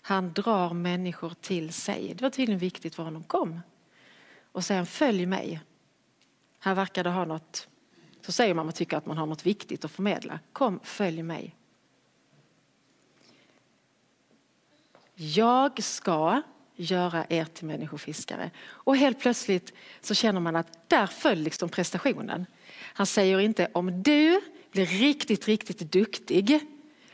Han 0.00 0.32
drar 0.32 0.74
människor 0.74 1.32
till 1.40 1.72
sig. 1.72 2.14
Det 2.14 2.22
var 2.22 2.30
tydligen 2.30 2.58
viktigt 2.58 2.94
för 2.94 3.02
honom. 3.02 3.24
Kom. 3.24 3.60
Och 4.52 4.64
säger 4.64 4.84
följ 4.84 5.26
mig. 5.26 5.60
han 6.58 6.76
verkade 6.76 7.10
ha 7.10 7.24
något, 7.24 7.68
så 8.22 8.32
säger 8.32 8.54
man 8.54 8.66
man 8.66 8.72
tycker 8.72 8.96
att 8.96 9.06
man 9.06 9.18
har 9.18 9.26
något 9.26 9.46
viktigt 9.46 9.84
att 9.84 9.90
förmedla. 9.90 10.38
Kom, 10.52 10.80
följ 10.82 11.22
mig. 11.22 11.54
Jag 15.14 15.82
ska 15.82 16.42
göra 16.76 17.26
er 17.28 17.44
till 17.44 17.66
människofiskare. 17.66 18.50
Och 18.64 18.96
helt 18.96 19.20
plötsligt 19.20 19.72
så 20.00 20.14
känner 20.14 20.40
man 20.40 20.56
att 20.56 20.88
där 20.88 21.06
föll 21.06 21.38
liksom 21.38 21.68
prestationen. 21.68 22.46
Han 22.94 23.06
säger 23.06 23.40
inte 23.40 23.68
om 23.72 24.02
du 24.02 24.40
blir 24.72 24.86
riktigt, 24.86 25.48
riktigt 25.48 25.92
duktig 25.92 26.60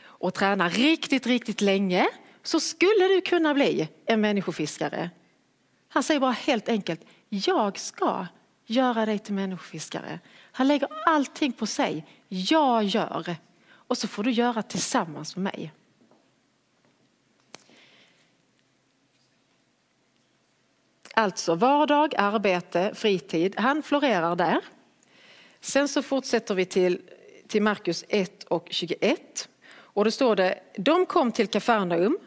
och 0.01 0.33
tränar 0.33 0.69
riktigt, 0.69 1.27
riktigt 1.27 1.61
länge 1.61 2.07
så 2.43 2.59
skulle 2.59 3.07
du 3.07 3.21
kunna 3.21 3.53
bli 3.53 3.89
en 4.05 4.21
människofiskare. 4.21 5.09
Han 5.89 6.03
säger 6.03 6.19
bara 6.19 6.31
helt 6.31 6.69
enkelt, 6.69 7.01
jag 7.29 7.79
ska 7.79 8.27
göra 8.65 9.05
dig 9.05 9.19
till 9.19 9.33
människofiskare. 9.33 10.19
Han 10.51 10.67
lägger 10.67 10.89
allting 11.05 11.51
på 11.51 11.65
sig. 11.65 12.05
Jag 12.27 12.83
gör. 12.83 13.35
Och 13.71 13.97
så 13.97 14.07
får 14.07 14.23
du 14.23 14.31
göra 14.31 14.61
tillsammans 14.61 15.35
med 15.35 15.43
mig. 15.43 15.71
Alltså 21.13 21.55
vardag, 21.55 22.13
arbete, 22.17 22.91
fritid. 22.95 23.55
Han 23.57 23.83
florerar 23.83 24.35
där. 24.35 24.61
Sen 25.59 25.87
så 25.87 26.01
fortsätter 26.01 26.55
vi 26.55 26.65
till, 26.65 27.01
till 27.47 27.61
Markus 27.61 28.05
1 28.09 28.43
och 28.43 28.67
21. 28.69 29.49
Och 29.71 30.05
då 30.05 30.11
står 30.11 30.35
det, 30.35 30.59
de 30.77 31.05
kom 31.05 31.31
till 31.31 31.47
Kafarnaum 31.47 32.17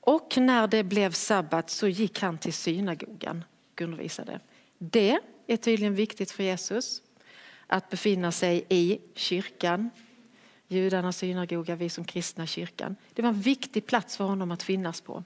och 0.00 0.36
när 0.36 0.66
det 0.66 0.84
blev 0.84 1.12
sabbat 1.12 1.70
så 1.70 1.88
gick 1.88 2.20
han 2.20 2.38
till 2.38 2.52
synagogan 2.52 3.44
och 3.72 3.80
undervisade. 3.80 4.40
Det 4.78 5.18
är 5.46 5.56
tydligen 5.56 5.94
viktigt 5.94 6.30
för 6.30 6.42
Jesus 6.42 7.02
att 7.72 7.90
befinna 7.90 8.32
sig 8.32 8.64
i 8.68 8.98
kyrkan. 9.14 9.90
Judarnas 10.68 11.16
synagoga, 11.16 11.76
vi 11.76 11.88
som 11.88 12.04
kristna 12.04 12.46
kyrkan. 12.46 12.96
Det 13.14 13.22
var 13.22 13.28
en 13.28 13.40
viktig 13.40 13.86
plats 13.86 14.16
för 14.16 14.24
honom 14.24 14.50
att 14.50 14.62
finnas 14.62 15.00
på. 15.00 15.24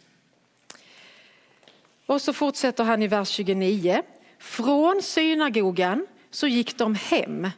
Och 2.06 2.22
så 2.22 2.32
fortsätter 2.32 2.84
han 2.84 3.02
i 3.02 3.08
vers 3.08 3.28
29. 3.28 4.02
Från 4.38 5.02
synagogan 5.02 6.06
så 6.30 6.46
gick 6.46 6.78
de 6.78 6.94
hem. 6.94 7.50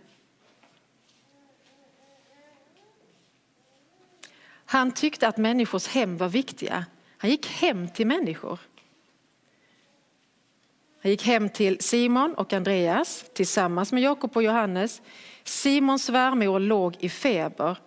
Han 4.65 4.93
tyckte 4.93 5.29
att 5.29 5.37
människors 5.37 5.87
hem 5.89 6.17
var 6.17 6.29
viktiga. 6.29 6.87
Han 7.19 7.31
gick 7.31 7.47
hem 7.47 7.89
till 7.89 8.07
människor. 8.07 8.59
Han 11.03 11.11
gick 11.11 11.27
hem 11.27 11.49
till 11.49 11.81
Simon 11.81 12.35
och 12.35 12.53
Andreas 12.53 13.25
tillsammans 13.35 13.93
med 13.93 14.03
Jakob 14.03 14.37
och 14.37 14.43
Johannes. 14.43 15.03
Simons 15.45 16.05
svärmor 16.05 16.61
låg 16.61 16.97
i 17.01 17.09
feber 17.09 17.79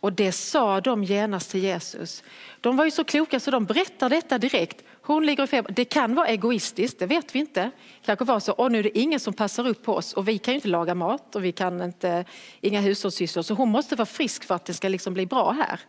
och 0.00 0.12
det 0.12 0.32
sa 0.32 0.80
de 0.80 1.04
genast 1.04 1.50
till 1.50 1.62
Jesus. 1.62 2.22
De 2.60 2.76
var 2.76 2.84
ju 2.84 2.90
så 2.90 3.04
kloka 3.04 3.40
så 3.40 3.50
de 3.50 3.64
berättar 3.64 4.10
detta 4.10 4.38
direkt. 4.38 4.84
Hon 5.02 5.26
ligger 5.26 5.44
i 5.44 5.46
feber. 5.46 5.72
Det 5.72 5.84
kan 5.84 6.14
vara 6.14 6.26
egoistiskt, 6.26 6.98
det 6.98 7.06
vet 7.06 7.34
vi 7.34 7.38
inte. 7.38 7.70
kanske 8.04 8.24
var 8.24 8.40
så, 8.40 8.52
och 8.52 8.72
nu 8.72 8.78
är 8.78 8.82
det 8.82 8.98
ingen 8.98 9.20
som 9.20 9.34
passar 9.34 9.68
upp 9.68 9.82
på 9.82 9.94
oss 9.94 10.12
och 10.12 10.28
vi 10.28 10.38
kan 10.38 10.52
ju 10.52 10.56
inte 10.56 10.68
laga 10.68 10.94
mat 10.94 11.36
och 11.36 11.44
vi 11.44 11.52
kan 11.52 11.82
inte, 11.82 12.24
inga 12.60 12.80
hushållssysslor. 12.80 13.42
Så 13.42 13.54
hon 13.54 13.68
måste 13.68 13.96
vara 13.96 14.06
frisk 14.06 14.44
för 14.44 14.54
att 14.54 14.64
det 14.64 14.74
ska 14.74 14.88
liksom 14.88 15.14
bli 15.14 15.26
bra 15.26 15.50
här. 15.50 15.80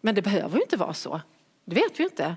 Men 0.00 0.14
det 0.14 0.22
behöver 0.22 0.56
ju 0.56 0.62
inte 0.62 0.76
vara 0.76 0.94
så. 0.94 1.20
Det 1.64 1.74
vet 1.74 2.00
vi 2.00 2.04
inte. 2.04 2.36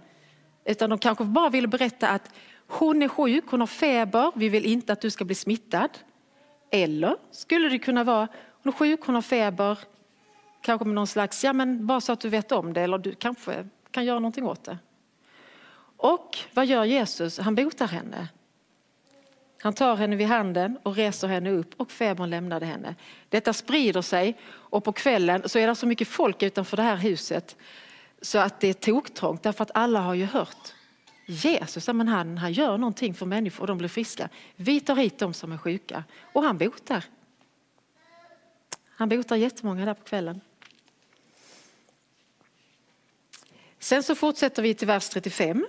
Utan 0.65 0.89
de 0.89 1.00
kanske 1.00 1.24
bara 1.24 1.50
ville 1.50 1.67
berätta 1.67 2.10
att 2.10 2.31
hon 2.68 3.02
är 3.02 3.08
sjuk, 3.08 3.44
hon 3.48 3.60
har 3.60 3.68
feber, 3.68 4.32
vi 4.36 4.50
vill 4.50 4.66
inte 4.66 4.94
att 4.94 5.02
du 5.02 5.10
ska 5.10 5.26
bli 5.26 5.36
smittad. 5.36 5.90
Eller 6.72 7.16
skulle 7.32 7.70
det 7.70 7.80
kunna 7.80 8.04
vara, 8.04 8.28
hon 8.64 8.74
är 8.74 8.78
sjuk, 8.78 9.00
hon 9.06 9.16
har 9.16 9.22
feber, 9.22 9.80
kanske 10.62 10.86
med 10.86 10.96
någon 10.96 11.08
slags, 11.08 11.44
ja 11.44 11.54
men 11.54 11.88
bara 11.88 12.02
så 12.02 12.12
att 12.12 12.20
du 12.20 12.30
vet 12.30 12.52
om 12.52 12.74
det 12.74 12.82
eller 12.82 12.98
du 12.98 13.16
kanske 13.16 13.68
kan 13.92 14.06
göra 14.06 14.20
någonting 14.20 14.46
åt 14.46 14.64
det. 14.64 14.78
Och 15.98 16.38
vad 16.54 16.66
gör 16.66 16.84
Jesus? 16.84 17.40
Han 17.40 17.56
botar 17.56 17.88
henne. 17.88 18.28
Han 19.62 19.74
tar 19.74 19.96
henne 19.96 20.16
vid 20.16 20.28
handen 20.28 20.78
och 20.84 20.96
reser 20.96 21.28
henne 21.28 21.50
upp 21.50 21.74
och 21.78 21.92
febern 21.92 22.30
lämnade 22.30 22.66
henne. 22.66 22.96
Detta 23.30 23.54
sprider 23.54 24.02
sig 24.02 24.38
och 24.48 24.84
på 24.84 24.92
kvällen 24.92 25.50
så 25.50 25.60
är 25.60 25.68
det 25.68 25.76
så 25.76 25.88
mycket 25.88 26.08
folk 26.08 26.44
utanför 26.44 26.78
det 26.78 26.84
här 26.84 26.96
huset 26.96 27.56
så 28.22 28.38
att 28.38 28.60
det 28.60 28.68
är 28.68 28.74
toktrångt 28.74 29.44
därför 29.44 29.64
att 29.64 29.72
alla 29.74 30.00
har 30.00 30.14
ju 30.14 30.26
hört 30.26 30.74
Jesus, 31.29 31.88
men 31.88 32.07
han, 32.07 32.38
han 32.38 32.53
gör 32.53 32.77
någonting 32.77 33.13
för 33.13 33.25
människor 33.25 33.62
och 33.62 33.67
de 33.67 33.77
blir 33.77 33.89
friska. 33.89 34.29
Vi 34.55 34.79
tar 34.79 34.96
hit 34.96 35.19
de 35.19 35.34
som 35.34 35.51
är 35.51 35.57
sjuka 35.57 36.03
och 36.34 36.43
han 36.43 36.57
botar. 36.57 37.05
Han 38.86 39.10
botar 39.10 39.36
jättemånga 39.36 39.86
där 39.86 39.93
på 39.93 40.03
kvällen. 40.03 40.41
Sen 43.79 44.03
så 44.03 44.15
fortsätter 44.15 44.62
vi 44.62 44.74
till 44.74 44.88
vers 44.88 45.10
35. 45.10 45.67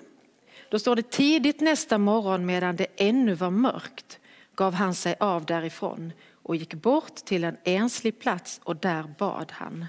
Då 0.70 0.78
står 0.78 0.96
det 0.96 1.10
tidigt 1.10 1.60
nästa 1.60 1.98
morgon 1.98 2.46
medan 2.46 2.76
det 2.76 2.86
ännu 2.96 3.34
var 3.34 3.50
mörkt 3.50 4.20
gav 4.54 4.74
han 4.74 4.94
sig 4.94 5.16
av 5.20 5.46
därifrån 5.46 6.12
och 6.42 6.56
gick 6.56 6.74
bort 6.74 7.14
till 7.14 7.44
en 7.44 7.56
enslig 7.64 8.18
plats 8.20 8.60
och 8.64 8.76
där 8.76 9.14
bad 9.18 9.52
han. 9.52 9.86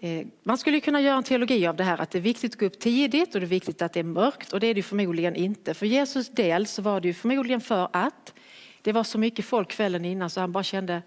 Eh, 0.00 0.26
man 0.42 0.58
skulle 0.58 0.80
kunna 0.80 1.00
göra 1.00 1.16
en 1.16 1.22
teologi 1.22 1.66
av 1.66 1.76
det 1.76 1.84
här 1.84 2.00
att 2.00 2.10
det 2.10 2.18
är 2.18 2.22
viktigt 2.22 2.52
att 2.52 2.60
gå 2.60 2.66
upp 2.66 2.78
tidigt 2.78 3.34
och 3.34 3.40
det 3.40 3.46
är 3.46 3.48
viktigt 3.48 3.82
att 3.82 3.92
det 3.92 4.00
är 4.00 4.04
mörkt 4.04 4.52
och 4.52 4.60
det 4.60 4.66
är 4.66 4.74
det 4.74 4.82
förmodligen 4.82 5.36
inte. 5.36 5.74
För 5.74 5.86
Jesus 5.86 6.28
del 6.28 6.66
så 6.66 6.82
var 6.82 7.00
det 7.00 7.08
ju 7.08 7.14
förmodligen 7.14 7.60
för 7.60 7.88
att 7.92 8.34
det 8.82 8.92
var 8.92 9.04
så 9.04 9.18
mycket 9.18 9.44
folk 9.44 9.70
kvällen 9.70 10.04
innan 10.04 10.30
så 10.30 10.40
han 10.40 10.52
bara 10.52 10.64
kände 10.64 11.02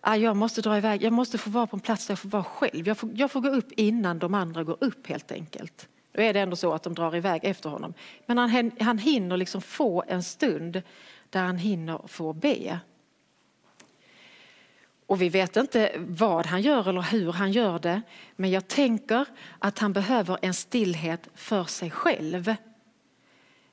ah, 0.00 0.16
jag 0.16 0.36
måste 0.36 0.62
dra 0.62 0.76
iväg, 0.78 1.02
jag 1.02 1.12
måste 1.12 1.38
få 1.38 1.50
vara 1.50 1.66
på 1.66 1.76
en 1.76 1.80
plats 1.80 2.06
där 2.06 2.12
jag 2.12 2.18
får 2.18 2.28
vara 2.28 2.44
själv. 2.44 2.88
Jag 2.88 2.98
får, 2.98 3.10
jag 3.14 3.30
får 3.30 3.40
gå 3.40 3.48
upp 3.48 3.72
innan 3.72 4.18
de 4.18 4.34
andra 4.34 4.64
går 4.64 4.76
upp 4.80 5.06
helt 5.06 5.32
enkelt. 5.32 5.88
Då 6.12 6.22
är 6.22 6.34
det 6.34 6.40
ändå 6.40 6.56
så 6.56 6.72
att 6.72 6.82
de 6.82 6.94
drar 6.94 7.16
iväg 7.16 7.40
efter 7.44 7.70
honom. 7.70 7.94
Men 8.26 8.38
han, 8.38 8.70
han 8.80 8.98
hinner 8.98 9.36
liksom 9.36 9.60
få 9.60 10.04
en 10.08 10.22
stund 10.22 10.82
där 11.30 11.42
han 11.42 11.56
hinner 11.56 12.00
få 12.06 12.32
be. 12.32 12.80
Och 15.06 15.22
vi 15.22 15.28
vet 15.28 15.56
inte 15.56 15.92
vad 15.96 16.46
han 16.46 16.62
gör 16.62 16.88
eller 16.88 17.02
hur 17.02 17.32
han 17.32 17.52
gör 17.52 17.78
det. 17.78 18.02
Men 18.36 18.50
jag 18.50 18.68
tänker 18.68 19.24
att 19.58 19.78
han 19.78 19.92
behöver 19.92 20.38
en 20.42 20.54
stillhet 20.54 21.28
för 21.34 21.64
sig 21.64 21.90
själv. 21.90 22.54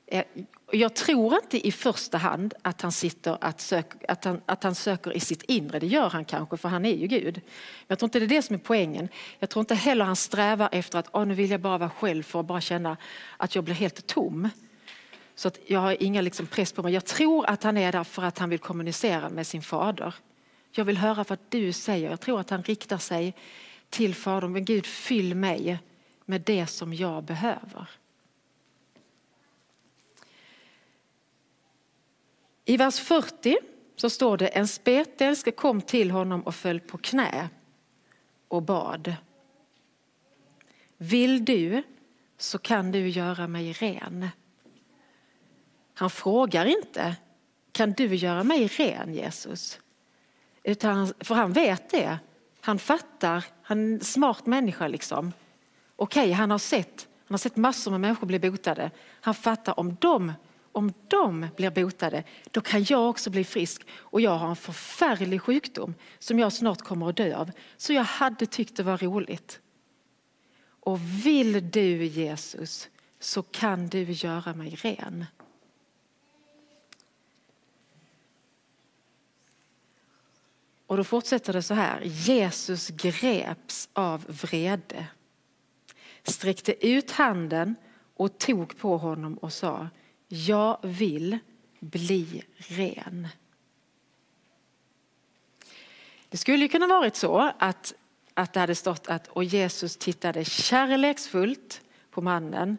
Eh, 0.06 0.24
jag 0.70 0.94
tror 0.94 1.34
inte 1.34 1.66
i 1.66 1.72
första 1.72 2.18
hand 2.18 2.54
att 2.62 2.80
han, 2.80 2.92
sitter 2.92 3.38
att, 3.40 3.60
sök, 3.60 3.86
att, 4.08 4.24
han, 4.24 4.40
att 4.46 4.62
han 4.62 4.74
söker 4.74 5.16
i 5.16 5.20
sitt 5.20 5.42
inre. 5.42 5.78
Det 5.78 5.86
gör 5.86 6.10
han 6.10 6.24
kanske, 6.24 6.56
för 6.56 6.68
han 6.68 6.84
är 6.84 6.96
ju 6.96 7.06
Gud. 7.06 7.34
Men 7.34 7.86
jag 7.88 7.98
tror 7.98 8.06
inte 8.06 8.18
det 8.18 8.24
är 8.24 8.36
det 8.36 8.42
som 8.42 8.54
är 8.54 8.60
poängen. 8.60 9.08
Jag 9.38 9.50
tror 9.50 9.60
inte 9.60 9.74
heller 9.74 10.04
han 10.04 10.16
strävar 10.16 10.68
efter 10.72 10.98
att 10.98 11.14
oh, 11.14 11.26
nu 11.26 11.34
vill 11.34 11.50
jag 11.50 11.60
bara 11.60 11.78
vara 11.78 11.90
själv 11.90 12.22
för 12.22 12.40
att 12.40 12.46
bara 12.46 12.60
känna 12.60 12.96
att 13.36 13.54
jag 13.54 13.64
blir 13.64 13.74
helt 13.74 14.06
tom. 14.06 14.48
Så 15.34 15.48
att 15.48 15.58
jag 15.66 15.80
har 15.80 16.02
inga 16.02 16.20
liksom 16.20 16.46
press 16.46 16.72
på 16.72 16.82
mig. 16.82 16.92
Jag 16.92 17.04
tror 17.04 17.46
att 17.46 17.62
han 17.62 17.76
är 17.76 17.92
där 17.92 18.04
för 18.04 18.22
att 18.22 18.38
han 18.38 18.50
vill 18.50 18.58
kommunicera 18.58 19.28
med 19.28 19.46
sin 19.46 19.62
fader. 19.62 20.14
Jag 20.76 20.84
vill 20.84 20.96
höra 20.96 21.24
vad 21.28 21.38
du 21.48 21.72
säger. 21.72 22.10
Jag 22.10 22.20
tror 22.20 22.40
att 22.40 22.50
han 22.50 22.62
riktar 22.62 22.98
sig 22.98 23.34
till 23.90 24.14
Fadern. 24.14 24.52
Men 24.52 24.64
Gud, 24.64 24.86
fyll 24.86 25.34
mig 25.34 25.78
med 26.24 26.40
det 26.40 26.66
som 26.66 26.94
jag 26.94 27.24
behöver. 27.24 27.90
I 32.64 32.76
vers 32.76 32.98
40 32.98 33.56
så 33.96 34.10
står 34.10 34.36
det 34.36 34.46
en 34.46 34.68
spetälska 34.68 35.52
kom 35.52 35.82
till 35.82 36.10
honom 36.10 36.42
och 36.42 36.54
föll 36.54 36.80
på 36.80 36.98
knä 36.98 37.48
och 38.48 38.62
bad. 38.62 39.14
Vill 40.96 41.44
du 41.44 41.82
så 42.38 42.58
kan 42.58 42.92
du 42.92 43.08
göra 43.08 43.48
mig 43.48 43.72
ren. 43.72 44.28
Han 45.94 46.10
frågar 46.10 46.66
inte, 46.66 47.16
kan 47.72 47.92
du 47.92 48.14
göra 48.14 48.44
mig 48.44 48.66
ren 48.66 49.14
Jesus? 49.14 49.80
Utan, 50.64 51.12
för 51.20 51.34
han 51.34 51.52
vet 51.52 51.90
det. 51.90 52.18
Han 52.60 52.78
fattar, 52.78 53.44
han 53.62 53.78
är 53.78 53.94
en 53.94 54.00
smart 54.00 54.46
människa 54.46 54.88
liksom. 54.88 55.32
Okej, 55.96 56.32
han 56.32 56.50
har 56.50 56.58
sett, 56.58 57.08
han 57.26 57.34
har 57.34 57.38
sett 57.38 57.56
massor 57.56 57.90
med 57.90 58.00
människor 58.00 58.26
bli 58.26 58.38
botade. 58.38 58.90
Han 59.20 59.34
fattar 59.34 59.80
om 59.80 59.96
de, 60.00 60.32
om 60.72 60.92
de 61.08 61.46
blir 61.56 61.70
botade, 61.70 62.24
då 62.50 62.60
kan 62.60 62.84
jag 62.84 63.10
också 63.10 63.30
bli 63.30 63.44
frisk. 63.44 63.86
Och 63.90 64.20
jag 64.20 64.30
har 64.38 64.48
en 64.48 64.56
förfärlig 64.56 65.42
sjukdom 65.42 65.94
som 66.18 66.38
jag 66.38 66.52
snart 66.52 66.82
kommer 66.82 67.08
att 67.08 67.16
dö 67.16 67.36
av. 67.36 67.50
Så 67.76 67.92
jag 67.92 68.04
hade 68.04 68.46
tyckt 68.46 68.76
det 68.76 68.82
var 68.82 68.98
roligt. 68.98 69.60
Och 70.80 71.00
vill 71.26 71.70
du 71.70 72.04
Jesus 72.04 72.88
så 73.20 73.42
kan 73.42 73.88
du 73.88 74.02
göra 74.02 74.54
mig 74.54 74.70
ren. 74.70 75.24
Och 80.94 80.98
då 80.98 81.04
fortsätter 81.04 81.52
det 81.52 81.62
så 81.62 81.74
här. 81.74 82.00
Jesus 82.04 82.88
greps 82.88 83.88
av 83.92 84.24
vrede, 84.28 85.06
sträckte 86.22 86.86
ut 86.86 87.10
handen 87.10 87.74
och 88.16 88.38
tog 88.38 88.78
på 88.78 88.98
honom 88.98 89.34
och 89.34 89.52
sa 89.52 89.88
Jag 90.28 90.78
vill 90.82 91.38
bli 91.80 92.42
ren. 92.56 93.28
Det 96.28 96.36
skulle 96.36 96.68
kunna 96.68 96.86
varit 96.86 97.16
så 97.16 97.52
att, 97.58 97.94
att 98.34 98.52
det 98.52 98.60
hade 98.60 98.74
stått 98.74 99.06
att 99.06 99.28
och 99.28 99.44
Jesus 99.44 99.96
tittade 99.96 100.44
kärleksfullt 100.44 101.82
på 102.10 102.22
mannen 102.22 102.78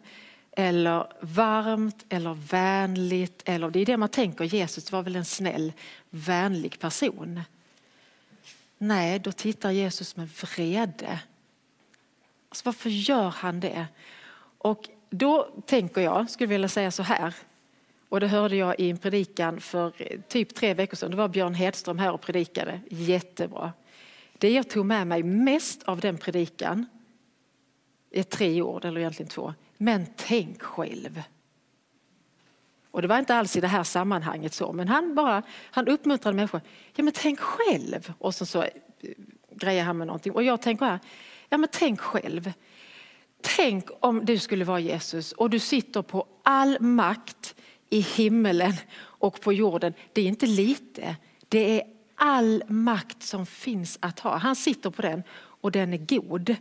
eller 0.52 1.12
varmt 1.20 2.04
eller 2.08 2.34
vänligt. 2.34 3.42
Eller, 3.44 3.70
det 3.70 3.80
är 3.80 3.86
det 3.86 3.96
man 3.96 4.08
tänker, 4.08 4.44
Jesus 4.44 4.92
var 4.92 5.02
väl 5.02 5.16
en 5.16 5.24
snäll, 5.24 5.72
vänlig 6.10 6.78
person. 6.78 7.42
Nej, 8.78 9.18
då 9.18 9.32
tittar 9.32 9.70
Jesus 9.70 10.16
med 10.16 10.28
vrede. 10.28 11.20
Alltså, 12.48 12.62
varför 12.64 12.90
gör 12.90 13.28
han 13.28 13.60
det? 13.60 13.86
Och 14.58 14.88
då 15.10 15.48
tänker 15.66 16.00
jag, 16.00 16.30
skulle 16.30 16.48
vilja 16.48 16.68
säga 16.68 16.90
så 16.90 17.02
här, 17.02 17.34
och 18.08 18.20
det 18.20 18.28
hörde 18.28 18.56
jag 18.56 18.80
i 18.80 18.90
en 18.90 18.98
predikan 18.98 19.60
för 19.60 19.92
eh, 19.98 20.20
typ 20.28 20.54
tre 20.54 20.74
veckor 20.74 20.96
sedan. 20.96 21.10
Det 21.10 21.16
var 21.16 21.28
Björn 21.28 21.54
Hedström 21.54 21.98
här 21.98 22.12
och 22.12 22.20
predikade. 22.20 22.80
Jättebra. 22.90 23.72
Det 24.38 24.50
jag 24.50 24.70
tog 24.70 24.86
med 24.86 25.06
mig 25.06 25.22
mest 25.22 25.82
av 25.82 26.00
den 26.00 26.18
predikan 26.18 26.86
är 28.10 28.22
tre 28.22 28.62
ord, 28.62 28.84
eller 28.84 29.00
egentligen 29.00 29.30
två. 29.30 29.54
Men 29.76 30.06
tänk 30.16 30.62
själv. 30.62 31.22
Och 32.96 33.02
det 33.02 33.08
var 33.08 33.18
inte 33.18 33.34
alls 33.34 33.56
i 33.56 33.60
det 33.60 33.68
här 33.68 33.84
sammanhanget 33.84 34.54
så, 34.54 34.72
men 34.72 34.88
han 34.88 35.14
bara 35.14 35.42
han 35.70 35.88
uppmuntrade 35.88 36.36
människor. 36.36 36.60
Ja 36.94 37.04
men 37.04 37.12
tänk 37.16 37.40
själv. 37.40 38.12
Och 38.18 38.34
så, 38.34 38.46
så 38.46 38.62
eh, 38.62 38.68
grejer 39.50 39.84
han 39.84 39.98
med 39.98 40.06
någonting. 40.06 40.32
Och 40.32 40.42
jag 40.42 40.62
tänker 40.62 40.86
här, 40.86 40.98
ja 41.48 41.58
men 41.58 41.68
tänk 41.72 42.00
själv. 42.00 42.52
Tänk 43.40 43.88
om 44.00 44.24
du 44.24 44.38
skulle 44.38 44.64
vara 44.64 44.80
Jesus 44.80 45.32
och 45.32 45.50
du 45.50 45.58
sitter 45.58 46.02
på 46.02 46.26
all 46.42 46.80
makt 46.80 47.54
i 47.90 48.00
himmelen 48.00 48.72
och 48.98 49.40
på 49.40 49.52
jorden. 49.52 49.94
Det 50.12 50.20
är 50.20 50.26
inte 50.26 50.46
lite, 50.46 51.16
det 51.48 51.80
är 51.80 51.86
all 52.14 52.62
makt 52.68 53.22
som 53.22 53.46
finns 53.46 53.98
att 54.00 54.20
ha. 54.20 54.36
Han 54.36 54.56
sitter 54.56 54.90
på 54.90 55.02
den 55.02 55.22
och 55.36 55.72
den 55.72 55.92
är 55.92 55.98
god. 55.98 56.56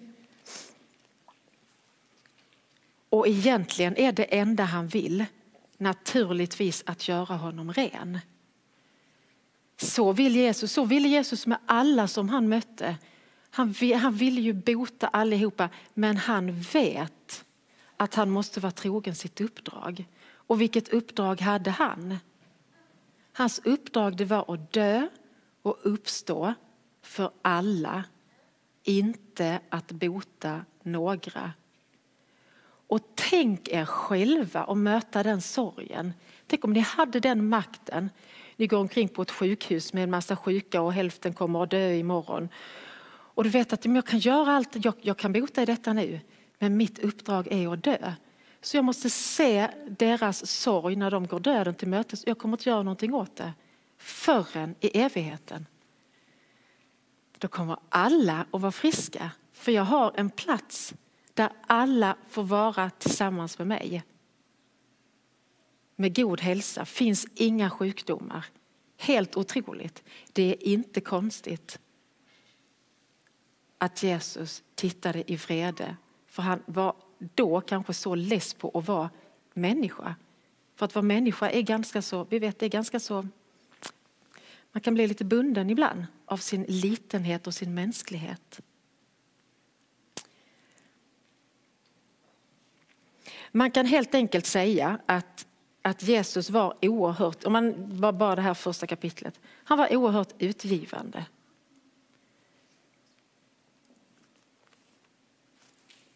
Och 3.10 3.28
egentligen 3.28 3.98
är 3.98 4.12
det 4.12 4.24
enda 4.24 4.63
han 4.63 4.88
vill 4.88 5.26
naturligtvis 5.77 6.83
att 6.85 7.07
göra 7.07 7.35
honom 7.35 7.73
ren. 7.73 8.19
Så 9.77 10.11
vill 10.11 10.35
Jesus, 10.35 10.71
så 10.71 10.85
ville 10.85 11.07
Jesus 11.07 11.47
med 11.47 11.57
alla 11.65 12.07
som 12.07 12.29
han 12.29 12.49
mötte. 12.49 12.97
Han, 13.49 13.75
han 14.01 14.13
ville 14.13 14.41
ju 14.41 14.53
bota 14.53 15.07
allihopa 15.07 15.69
men 15.93 16.17
han 16.17 16.61
vet 16.61 17.45
att 17.97 18.15
han 18.15 18.29
måste 18.29 18.59
vara 18.59 18.71
trogen 18.71 19.15
sitt 19.15 19.41
uppdrag. 19.41 20.05
Och 20.31 20.61
vilket 20.61 20.89
uppdrag 20.89 21.41
hade 21.41 21.71
han? 21.71 22.17
Hans 23.33 23.61
uppdrag 23.63 24.17
det 24.17 24.25
var 24.25 24.53
att 24.53 24.73
dö 24.73 25.07
och 25.61 25.77
uppstå 25.83 26.53
för 27.01 27.31
alla, 27.41 28.03
inte 28.83 29.59
att 29.69 29.91
bota 29.91 30.65
några 30.83 31.53
tänk 33.29 33.67
er 33.67 33.85
själva 33.85 34.63
och 34.63 34.77
möta 34.77 35.23
den 35.23 35.41
sorgen. 35.41 36.13
Tänk 36.47 36.65
om 36.65 36.73
ni 36.73 36.79
hade 36.79 37.19
den 37.19 37.49
makten. 37.49 38.09
Ni 38.55 38.67
går 38.67 38.77
omkring 38.77 39.09
på 39.09 39.21
ett 39.21 39.31
sjukhus 39.31 39.93
med 39.93 40.03
en 40.03 40.11
massa 40.11 40.35
sjuka 40.35 40.81
och 40.81 40.93
hälften 40.93 41.33
kommer 41.33 41.63
att 41.63 41.71
dö 41.71 41.93
imorgon. 41.93 42.49
Och 43.07 43.43
du 43.43 43.49
vet 43.49 43.73
att 43.73 43.85
jag 43.85 44.05
kan 44.05 44.19
göra 44.19 44.51
allt, 44.51 44.85
jag, 44.85 44.93
jag 45.01 45.17
kan 45.17 45.33
bota 45.33 45.61
i 45.61 45.65
detta 45.65 45.93
nu. 45.93 46.19
Men 46.59 46.77
mitt 46.77 46.99
uppdrag 46.99 47.47
är 47.51 47.73
att 47.73 47.83
dö. 47.83 48.13
Så 48.61 48.77
jag 48.77 48.85
måste 48.85 49.09
se 49.09 49.67
deras 49.88 50.47
sorg 50.47 50.95
när 50.95 51.11
de 51.11 51.27
går 51.27 51.39
döden 51.39 51.75
till 51.75 51.88
mötes. 51.88 52.23
Jag 52.27 52.38
kommer 52.38 52.57
inte 52.57 52.69
göra 52.69 52.83
någonting 52.83 53.13
åt 53.13 53.35
det 53.35 53.53
förrän 53.97 54.75
i 54.79 54.99
evigheten. 54.99 55.65
Då 57.38 57.47
kommer 57.47 57.77
alla 57.89 58.45
att 58.51 58.61
vara 58.61 58.71
friska. 58.71 59.31
För 59.53 59.71
jag 59.71 59.83
har 59.83 60.11
en 60.15 60.29
plats 60.29 60.93
där 61.36 61.50
alla 61.67 62.17
får 62.30 62.43
vara 62.43 62.89
tillsammans 62.89 63.58
med 63.58 63.67
mig. 63.67 64.04
Med 65.95 66.15
god 66.15 66.41
hälsa, 66.41 66.86
finns 66.86 67.28
inga 67.36 67.69
sjukdomar. 67.69 68.45
Helt 68.98 69.38
otroligt. 69.38 70.04
Det 70.34 70.43
är 70.43 70.63
inte 70.67 71.02
konstigt 71.02 71.80
att 73.78 74.04
Jesus 74.04 74.63
tittade 74.76 75.32
i 75.32 75.36
vrede. 75.36 75.95
För 76.26 76.43
han 76.43 76.63
var 76.65 76.95
då 77.17 77.62
kanske 77.62 77.93
så 77.93 78.15
less 78.15 78.54
på 78.54 78.71
att 78.74 78.88
vara 78.88 79.10
människa. 79.54 80.15
För 80.76 80.86
att 80.86 80.95
vara 80.95 81.04
människa 81.04 81.50
är 81.50 81.62
ganska 81.62 82.02
så, 82.02 82.24
vi 82.24 82.39
vet 82.39 82.60
det 82.60 82.65
är 82.65 82.69
ganska 82.69 83.00
så, 83.00 83.28
man 84.71 84.82
kan 84.82 84.93
bli 84.93 85.08
lite 85.08 85.26
bunden 85.26 85.69
ibland 85.69 86.06
av 86.26 86.38
sin 86.38 86.65
litenhet 86.67 87.48
och 87.48 87.54
sin 87.54 87.74
mänsklighet. 87.74 88.62
Man 93.56 93.72
kan 93.72 93.86
helt 93.86 94.15
enkelt 94.15 94.46
säga 94.46 95.00
att, 95.06 95.48
att 95.82 96.04
Jesus 96.04 96.50
var 96.50 96.74
oerhört, 96.82 97.44
om 97.44 97.54
man 97.54 98.00
bara 98.18 98.36
det 98.36 98.41
här 98.41 98.54
första 98.54 98.88
kapitlet, 98.88 99.39
han 99.46 99.78
var 99.78 99.96
oerhört 99.96 100.34
utgivande. 100.39 101.26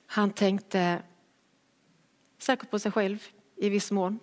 Han 0.06 0.32
tänkte 0.32 1.02
säkert 2.38 2.70
på 2.70 2.80
sig 2.80 2.92
själv 2.92 3.28
i 3.56 3.70
viss 3.70 3.92
mån. 3.92 4.20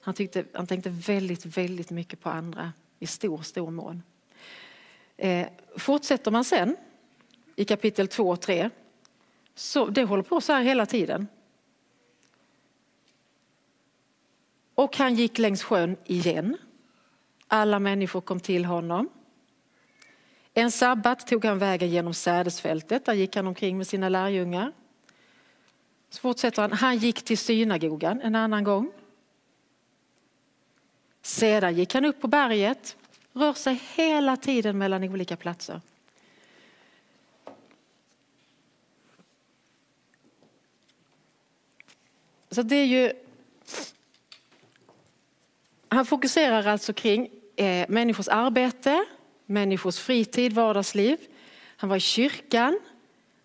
Han, 0.00 0.14
tyckte, 0.14 0.44
han 0.52 0.66
tänkte 0.66 0.90
väldigt, 0.90 1.46
väldigt 1.46 1.90
mycket 1.90 2.20
på 2.20 2.30
andra 2.30 2.72
i 2.98 3.06
stor, 3.06 3.42
stor 3.42 3.70
mån. 3.70 4.02
Eh, 5.16 5.46
fortsätter 5.76 6.30
man 6.30 6.44
sen 6.44 6.76
i 7.56 7.64
kapitel 7.64 8.08
2 8.08 8.28
och 8.28 8.40
3, 8.40 8.70
så 9.54 9.86
det 9.86 10.04
håller 10.04 10.22
på 10.22 10.40
så 10.40 10.52
här 10.52 10.62
hela 10.62 10.86
tiden. 10.86 11.26
Och 14.78 14.96
han 14.96 15.14
gick 15.14 15.38
längs 15.38 15.62
sjön 15.62 15.96
igen. 16.04 16.56
Alla 17.48 17.78
människor 17.78 18.20
kom 18.20 18.40
till 18.40 18.64
honom. 18.64 19.08
En 20.54 20.70
sabbat 20.70 21.26
tog 21.26 21.44
han 21.44 21.58
vägen 21.58 21.90
genom 21.90 22.14
sädesfältet. 22.14 23.04
Där 23.04 23.14
gick 23.14 23.36
han 23.36 23.46
omkring 23.46 23.78
med 23.78 23.86
sina 23.86 24.08
lärjungar. 24.08 24.72
Så 26.10 26.20
fortsätter 26.20 26.62
han. 26.62 26.72
Han 26.72 26.98
gick 26.98 27.22
till 27.22 27.38
synagogan 27.38 28.20
en 28.20 28.34
annan 28.34 28.64
gång. 28.64 28.92
Sedan 31.22 31.74
gick 31.74 31.94
han 31.94 32.04
upp 32.04 32.20
på 32.20 32.28
berget. 32.28 32.96
Rör 33.32 33.52
sig 33.52 33.82
hela 33.94 34.36
tiden 34.36 34.78
mellan 34.78 35.04
olika 35.04 35.36
platser. 35.36 35.80
Så 42.50 42.62
det 42.62 42.76
är 42.76 42.86
ju 42.86 43.12
han 45.88 46.06
fokuserar 46.06 46.66
alltså 46.66 46.92
kring 46.92 47.28
eh, 47.56 47.86
människors 47.88 48.28
arbete, 48.28 49.04
människors 49.46 49.98
fritid, 49.98 50.52
vardagsliv. 50.52 51.16
Han 51.76 51.90
var 51.90 51.96
i 51.96 52.00
kyrkan, 52.00 52.80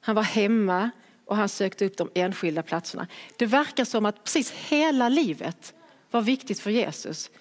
han 0.02 0.16
var 0.16 0.24
hemma 0.24 0.90
och 1.26 1.36
han 1.36 1.50
sökte 1.50 1.86
upp 1.86 1.98
de 1.98 2.10
enskilda 2.14 2.64
platserna. 2.64 3.08
Det 3.38 3.46
verkar 3.46 3.86
som 3.86 4.06
att 4.06 4.24
precis 4.24 4.52
hela 4.52 5.10
livet 5.10 5.74
var 6.12 6.22
viktigt 6.22 6.60
för 6.60 6.72
Jesus. 6.72 7.32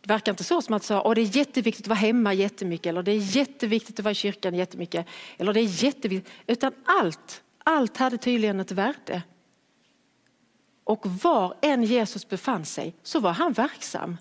Det 0.00 0.08
verkar 0.08 0.32
inte 0.32 0.44
så 0.44 0.62
som 0.62 0.74
att 0.74 0.84
säga, 0.84 1.00
att 1.00 1.14
det 1.14 1.20
är 1.20 1.36
jätteviktigt 1.36 1.84
att 1.84 1.88
vara 1.88 1.98
hemma 1.98 2.34
jättemycket 2.34 2.86
eller 2.86 3.02
det 3.02 3.12
är 3.12 3.36
jätteviktigt 3.36 3.98
att 3.98 4.04
vara 4.04 4.12
i 4.12 4.14
kyrkan 4.14 4.54
jättemycket. 4.54 5.06
Eller 5.38 5.52
det 5.52 5.60
är 5.60 5.84
jätteviktigt. 5.84 6.32
Utan 6.46 6.72
allt, 6.84 7.42
allt 7.64 7.96
hade 7.96 8.18
tydligen 8.18 8.60
ett 8.60 8.72
värde. 8.72 9.22
Och 10.84 11.06
var 11.06 11.56
än 11.62 11.84
Jesus 11.84 12.28
befann 12.28 12.64
sig 12.64 12.94
så 13.02 13.20
var 13.20 13.32
han 13.32 13.52
verksam. 13.52 14.16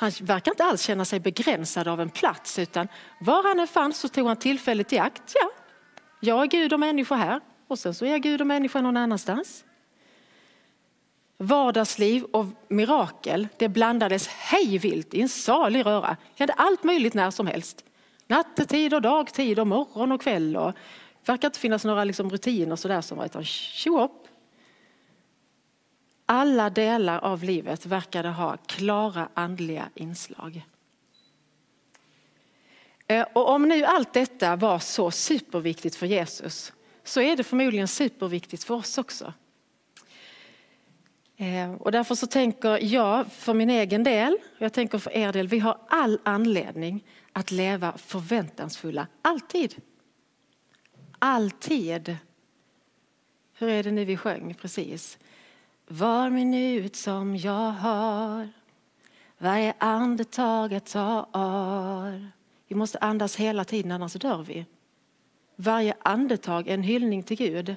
Han 0.00 0.12
verkar 0.20 0.52
inte 0.52 0.64
alls 0.64 0.82
känna 0.82 1.04
sig 1.04 1.20
begränsad 1.20 1.88
av 1.88 2.00
en 2.00 2.10
plats 2.10 2.58
utan 2.58 2.88
var 3.20 3.42
han 3.42 3.60
än 3.60 3.66
fanns 3.66 3.98
så 3.98 4.08
tog 4.08 4.26
han 4.26 4.36
tillfället 4.36 4.92
i 4.92 4.98
akt. 4.98 5.32
Ja, 5.34 5.50
jag 6.20 6.42
är 6.42 6.46
Gud 6.46 6.72
och 6.72 6.80
människa 6.80 7.14
här 7.14 7.40
och 7.68 7.78
sen 7.78 7.94
så 7.94 8.04
är 8.04 8.10
jag 8.10 8.22
Gud 8.22 8.40
och 8.40 8.46
människa 8.46 8.80
någon 8.80 8.96
annanstans. 8.96 9.64
Vardagsliv 11.38 12.24
och 12.24 12.46
mirakel 12.68 13.48
det 13.56 13.68
blandades 13.68 14.28
hejvilt 14.28 15.14
i 15.14 15.20
en 15.20 15.28
salig 15.28 15.86
röra. 15.86 16.16
Det 16.36 16.42
hände 16.42 16.52
allt 16.52 16.84
möjligt 16.84 17.14
när 17.14 17.30
som 17.30 17.46
helst. 17.46 17.84
Nattetid 18.26 18.94
och 18.94 19.02
dagtid 19.02 19.58
och 19.58 19.66
morgon 19.66 20.12
och 20.12 20.22
kväll. 20.22 20.56
Och 20.56 20.72
det 21.24 21.32
verkar 21.32 21.48
inte 21.48 21.58
finnas 21.58 21.84
några 21.84 22.04
liksom 22.04 22.30
rutiner 22.30 22.76
sådär 22.76 23.00
som 23.00 23.18
var 23.18 23.24
utan 23.24 23.44
tjo 23.44 24.08
alla 26.30 26.70
delar 26.70 27.18
av 27.18 27.44
livet 27.44 27.86
verkade 27.86 28.28
ha 28.28 28.56
klara 28.56 29.28
andliga 29.34 29.90
inslag. 29.94 30.66
Eh, 33.06 33.26
och 33.32 33.48
om 33.48 33.68
nu 33.68 33.84
allt 33.84 34.12
detta 34.12 34.56
var 34.56 34.78
så 34.78 35.10
superviktigt 35.10 35.96
för 35.96 36.06
Jesus 36.06 36.72
så 37.04 37.20
är 37.20 37.36
det 37.36 37.44
förmodligen 37.44 37.88
superviktigt 37.88 38.64
för 38.64 38.74
oss 38.74 38.98
också. 38.98 39.32
Eh, 41.36 41.72
och 41.74 41.92
därför 41.92 42.14
så 42.14 42.26
tänker 42.26 42.84
jag 42.84 43.32
för 43.32 43.54
min 43.54 43.70
egen 43.70 44.04
del, 44.04 44.32
och 44.32 44.62
jag 44.62 44.72
tänker 44.72 44.98
för 44.98 45.16
er 45.16 45.32
del, 45.32 45.48
vi 45.48 45.58
har 45.58 45.78
all 45.88 46.18
anledning 46.22 47.04
att 47.32 47.50
leva 47.50 47.98
förväntansfulla, 47.98 49.06
alltid. 49.22 49.82
Alltid. 51.18 52.16
Hur 53.58 53.68
är 53.68 53.82
det 53.82 53.90
nu 53.90 54.04
vi 54.04 54.16
sjöng 54.16 54.54
precis? 54.54 55.18
Var 55.90 56.30
minut 56.30 56.96
som 56.96 57.36
jag 57.36 57.70
har, 57.70 58.48
varje 59.38 59.74
andetag 59.78 60.72
jag 60.72 60.84
tar. 60.84 62.30
Vi 62.66 62.74
måste 62.74 62.98
andas 62.98 63.36
hela 63.36 63.64
tiden, 63.64 63.92
annars 63.92 64.12
dör 64.12 64.42
vi. 64.42 64.66
Varje 65.56 65.94
andetag 66.02 66.68
är 66.68 66.74
en 66.74 66.82
hyllning 66.82 67.22
till 67.22 67.36
Gud. 67.36 67.76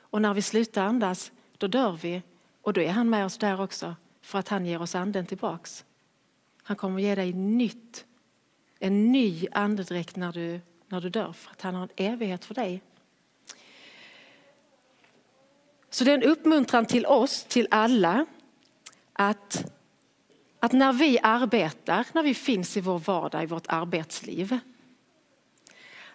Och 0.00 0.22
när 0.22 0.34
vi 0.34 0.42
slutar 0.42 0.84
andas, 0.84 1.32
då 1.58 1.66
dör 1.66 1.92
vi. 1.92 2.22
Och 2.62 2.72
då 2.72 2.80
är 2.80 2.90
han 2.90 3.10
med 3.10 3.24
oss 3.24 3.38
där 3.38 3.60
också, 3.60 3.96
för 4.22 4.38
att 4.38 4.48
han 4.48 4.66
ger 4.66 4.82
oss 4.82 4.94
anden 4.94 5.26
tillbaks. 5.26 5.84
Han 6.62 6.76
kommer 6.76 7.00
ge 7.00 7.14
dig 7.14 7.32
nytt, 7.32 8.04
en 8.78 9.12
ny 9.12 9.46
andedräkt 9.52 10.16
när 10.16 10.32
du, 10.32 10.60
när 10.88 11.00
du 11.00 11.08
dör, 11.08 11.32
för 11.32 11.50
att 11.50 11.62
han 11.62 11.74
har 11.74 11.82
en 11.82 12.12
evighet 12.12 12.44
för 12.44 12.54
dig. 12.54 12.82
Så 15.96 16.04
det 16.04 16.10
är 16.10 16.14
en 16.14 16.22
uppmuntran 16.22 16.86
till 16.86 17.06
oss, 17.06 17.44
till 17.44 17.68
alla, 17.70 18.26
att, 19.12 19.72
att 20.60 20.72
när 20.72 20.92
vi 20.92 21.18
arbetar, 21.22 22.06
när 22.12 22.22
vi 22.22 22.34
finns 22.34 22.76
i 22.76 22.80
vår 22.80 22.98
vardag, 22.98 23.42
i 23.42 23.46
vårt 23.46 23.66
arbetsliv, 23.66 24.58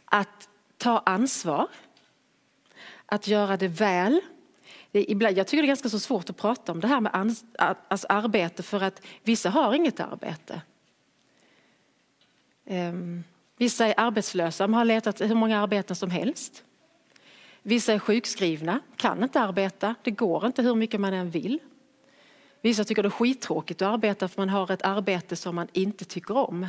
att 0.06 0.50
ta 0.78 1.00
ansvar, 1.00 1.68
att 3.06 3.28
göra 3.28 3.58
det 3.58 3.68
väl, 3.68 4.22
det 4.92 5.12
ibland, 5.12 5.38
jag 5.38 5.48
tycker 5.48 5.62
det 5.62 5.66
är 5.66 5.68
ganska 5.68 5.90
så 5.90 6.00
svårt 6.00 6.30
att 6.30 6.38
prata 6.38 6.72
om 6.72 6.80
det 6.80 6.88
här 6.88 7.02
med 7.02 7.16
ans, 7.16 7.44
alltså 7.58 8.08
arbete 8.10 8.64
för 8.64 8.82
att 8.82 9.02
vissa 9.24 9.50
har 9.50 9.74
inget 9.74 10.00
arbete. 10.00 10.62
Um, 12.66 13.24
vissa 13.58 13.88
är 13.88 13.94
arbetslösa, 13.98 14.64
de 14.64 14.74
har 14.74 14.86
letat 14.86 15.22
hur 15.22 15.36
många 15.36 15.62
arbeten 15.62 15.96
som 15.96 16.10
helst. 16.10 16.64
Vissa 17.64 17.94
är 17.94 18.00
sjukskrivna, 18.00 18.80
kan 18.96 19.24
inte 19.24 19.42
arbeta, 19.42 19.96
det 20.04 20.12
går 20.12 20.46
inte 20.46 20.62
hur 20.62 20.76
mycket 20.76 21.00
man 21.00 21.14
än 21.14 21.30
vill. 21.30 21.60
Vissa 22.62 22.84
tycker 22.84 23.04
det 23.04 23.08
är 23.08 23.10
skittråkigt 23.10 23.82
att 23.82 23.94
arbeta 23.94 24.28
för 24.28 24.42
man 24.42 24.50
har 24.50 24.72
ett 24.72 24.82
arbete 24.82 25.36
som 25.36 25.56
man 25.56 25.68
inte 25.74 26.06
tycker 26.06 26.38
om. 26.38 26.68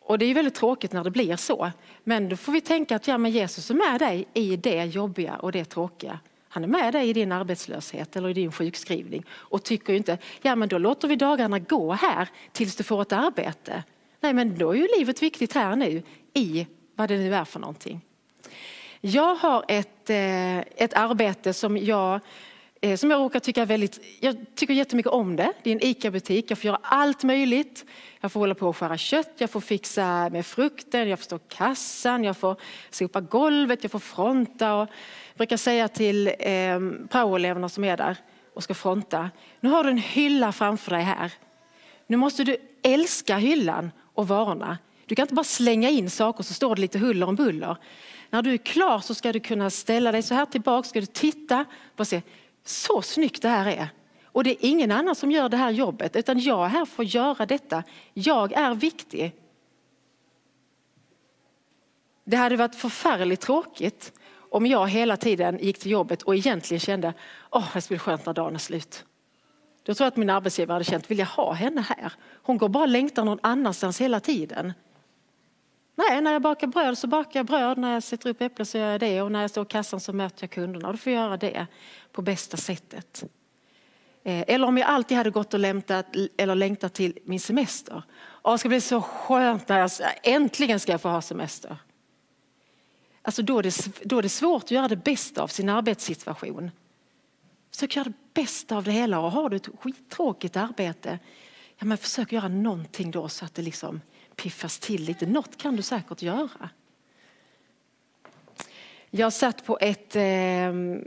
Och 0.00 0.18
det 0.18 0.24
är 0.24 0.34
väldigt 0.34 0.54
tråkigt 0.54 0.92
när 0.92 1.04
det 1.04 1.10
blir 1.10 1.36
så. 1.36 1.70
Men 2.04 2.28
då 2.28 2.36
får 2.36 2.52
vi 2.52 2.60
tänka 2.60 2.96
att 2.96 3.08
ja, 3.08 3.18
men 3.18 3.30
Jesus 3.30 3.70
är 3.70 3.74
med 3.74 4.00
dig 4.00 4.28
i 4.34 4.56
det 4.56 4.84
jobbiga 4.84 5.36
och 5.36 5.52
det 5.52 5.64
tråkiga. 5.64 6.20
Han 6.48 6.64
är 6.64 6.68
med 6.68 6.94
dig 6.94 7.08
i 7.08 7.12
din 7.12 7.32
arbetslöshet 7.32 8.16
eller 8.16 8.28
i 8.28 8.32
din 8.32 8.52
sjukskrivning 8.52 9.24
och 9.30 9.62
tycker 9.62 9.92
inte, 9.92 10.18
ja 10.42 10.56
men 10.56 10.68
då 10.68 10.78
låter 10.78 11.08
vi 11.08 11.16
dagarna 11.16 11.58
gå 11.58 11.92
här 11.92 12.28
tills 12.52 12.76
du 12.76 12.84
får 12.84 13.02
ett 13.02 13.12
arbete. 13.12 13.84
Nej 14.20 14.32
men 14.32 14.58
då 14.58 14.70
är 14.70 14.76
ju 14.76 14.88
livet 14.98 15.22
viktigt 15.22 15.52
här 15.52 15.76
nu 15.76 16.02
i 16.34 16.66
vad 16.94 17.08
det 17.08 17.18
nu 17.18 17.34
är 17.34 17.44
för 17.44 17.60
någonting. 17.60 18.00
Jag 19.00 19.34
har 19.34 19.64
ett, 19.68 20.10
eh, 20.10 20.58
ett 20.58 20.94
arbete 20.94 21.52
som 21.52 21.76
jag 21.76 22.20
eh, 22.80 22.96
som 22.96 23.10
jag 23.10 23.20
råkar 23.20 23.40
tycka 23.40 23.64
väldigt, 23.64 24.00
jag 24.20 24.36
tycker 24.54 24.74
jättemycket 24.74 25.12
om 25.12 25.36
det. 25.36 25.52
Det 25.62 25.70
är 25.70 25.74
en 25.74 25.84
ICA-butik, 25.84 26.50
jag 26.50 26.58
får 26.58 26.66
göra 26.66 26.80
allt 26.82 27.22
möjligt. 27.24 27.84
Jag 28.20 28.32
får 28.32 28.40
hålla 28.40 28.54
på 28.54 28.68
och 28.68 28.76
skära 28.76 28.96
kött, 28.98 29.32
jag 29.38 29.50
får 29.50 29.60
fixa 29.60 30.28
med 30.30 30.46
frukten, 30.46 31.08
jag 31.08 31.18
får 31.18 31.24
stå 31.24 31.38
kassan, 31.38 32.24
jag 32.24 32.36
får 32.36 32.56
sopa 32.90 33.20
golvet, 33.20 33.82
jag 33.82 33.92
får 33.92 33.98
fronta. 33.98 34.74
Och 34.74 34.88
jag 35.28 35.36
brukar 35.36 35.56
säga 35.56 35.88
till 35.88 36.26
eh, 36.26 36.80
praoeleverna 37.10 37.68
som 37.68 37.84
är 37.84 37.96
där 37.96 38.16
och 38.54 38.62
ska 38.62 38.74
fronta, 38.74 39.30
nu 39.60 39.68
har 39.68 39.84
du 39.84 39.90
en 39.90 39.98
hylla 39.98 40.52
framför 40.52 40.90
dig 40.90 41.02
här. 41.02 41.32
Nu 42.06 42.16
måste 42.16 42.44
du 42.44 42.56
älska 42.82 43.36
hyllan 43.36 43.90
och 44.14 44.28
varorna. 44.28 44.78
Du 45.06 45.14
kan 45.14 45.22
inte 45.22 45.34
bara 45.34 45.44
slänga 45.44 45.90
in 45.90 46.10
saker 46.10 46.44
så 46.44 46.54
står 46.54 46.74
det 46.74 46.80
lite 46.80 46.98
huller 46.98 47.28
om 47.28 47.34
buller. 47.34 47.76
När 48.30 48.42
du 48.42 48.52
är 48.52 48.58
klar 48.58 48.98
så 48.98 49.14
ska 49.14 49.32
du 49.32 49.40
kunna 49.40 49.70
ställa 49.70 50.12
dig 50.12 50.22
så 50.22 50.34
här 50.34 50.46
tillbaka, 50.46 50.88
ska 50.88 51.00
du 51.00 51.06
titta 51.06 51.64
och 51.96 52.06
se, 52.06 52.22
så 52.64 53.02
snyggt 53.02 53.42
det 53.42 53.48
här 53.48 53.66
är. 53.66 53.88
Och 54.24 54.44
det 54.44 54.50
är 54.50 54.56
ingen 54.60 54.90
annan 54.90 55.14
som 55.14 55.30
gör 55.30 55.48
det 55.48 55.56
här 55.56 55.70
jobbet 55.70 56.16
utan 56.16 56.38
jag 56.38 56.64
är 56.64 56.68
här 56.68 56.84
för 56.84 57.02
att 57.02 57.14
göra 57.14 57.46
detta. 57.46 57.82
Jag 58.14 58.52
är 58.52 58.74
viktig. 58.74 59.34
Det 62.24 62.36
hade 62.36 62.56
varit 62.56 62.74
förfärligt 62.74 63.40
tråkigt 63.40 64.12
om 64.50 64.66
jag 64.66 64.88
hela 64.88 65.16
tiden 65.16 65.58
gick 65.58 65.78
till 65.78 65.90
jobbet 65.90 66.22
och 66.22 66.34
egentligen 66.34 66.80
kände 66.80 67.14
åh, 67.50 67.68
det 67.74 67.80
skulle 67.80 67.96
bli 67.96 68.04
skönt 68.04 68.26
när 68.26 68.32
dagen 68.32 68.54
är 68.54 68.58
slut. 68.58 69.04
Då 69.82 69.94
tror 69.94 70.04
jag 70.04 70.10
att 70.10 70.16
min 70.16 70.30
arbetsgivare 70.30 70.74
hade 70.74 70.84
känt, 70.84 71.10
vill 71.10 71.18
jag 71.18 71.26
ha 71.26 71.52
henne 71.52 71.80
här? 71.80 72.12
Hon 72.42 72.58
går 72.58 72.68
bara 72.68 72.82
och 72.82 72.88
längtar 72.88 73.24
någon 73.24 73.38
annanstans 73.42 74.00
hela 74.00 74.20
tiden. 74.20 74.72
Nej, 75.98 76.20
när 76.20 76.32
jag 76.32 76.42
bakar 76.42 76.66
bröd 76.66 76.98
så 76.98 77.06
bakar 77.06 77.40
jag 77.40 77.46
bröd, 77.46 77.78
när 77.78 77.92
jag 77.92 78.02
sätter 78.02 78.30
upp 78.30 78.40
äpplen 78.40 78.66
så 78.66 78.78
gör 78.78 78.90
jag 78.90 79.00
det 79.00 79.22
och 79.22 79.32
när 79.32 79.40
jag 79.40 79.50
står 79.50 79.64
i 79.64 79.68
kassan 79.68 80.00
så 80.00 80.12
möter 80.12 80.42
jag 80.42 80.50
kunderna 80.50 80.86
och 80.86 80.94
då 80.94 80.98
får 80.98 81.12
jag 81.12 81.22
göra 81.22 81.36
det 81.36 81.66
på 82.12 82.22
bästa 82.22 82.56
sättet. 82.56 83.24
Eh, 84.24 84.44
eller 84.46 84.66
om 84.66 84.78
jag 84.78 84.88
alltid 84.88 85.16
hade 85.16 85.30
gått 85.30 85.54
och 85.54 85.60
längtat, 85.60 86.06
eller 86.36 86.54
längtat 86.54 86.94
till 86.94 87.18
min 87.24 87.40
semester. 87.40 88.02
Åh, 88.42 88.52
det 88.52 88.58
ska 88.58 88.68
bli 88.68 88.80
så 88.80 89.00
skönt 89.00 89.68
när 89.68 89.76
jag 89.76 89.82
alltså, 89.82 90.02
äntligen 90.22 90.80
ska 90.80 90.92
jag 90.92 91.00
få 91.00 91.08
ha 91.08 91.22
semester. 91.22 91.76
Alltså 93.22 93.42
då, 93.42 93.58
är 93.58 93.62
det, 93.62 94.04
då 94.04 94.18
är 94.18 94.22
det 94.22 94.28
svårt 94.28 94.64
att 94.64 94.70
göra 94.70 94.88
det 94.88 94.96
bästa 94.96 95.42
av 95.42 95.48
sin 95.48 95.68
arbetssituation. 95.68 96.70
Försök 97.70 97.96
göra 97.96 98.04
det 98.04 98.42
bästa 98.42 98.76
av 98.76 98.84
det 98.84 98.90
hela 98.90 99.20
och 99.20 99.32
har 99.32 99.48
du 99.48 99.56
ett 99.56 99.68
skittråkigt 99.80 100.56
arbete, 100.56 101.18
ja, 101.78 101.84
men 101.84 101.98
försök 101.98 102.32
göra 102.32 102.48
någonting 102.48 103.10
då 103.10 103.28
så 103.28 103.44
att 103.44 103.54
det 103.54 103.62
liksom 103.62 104.00
piffas 104.36 104.78
till 104.78 105.02
lite. 105.02 105.26
Något 105.26 105.56
kan 105.56 105.76
du 105.76 105.82
säkert 105.82 106.22
göra. 106.22 106.70
Jag 109.10 109.32
satt 109.32 109.66
på 109.66 109.78
ett, 109.80 110.16
ehm, 110.16 111.02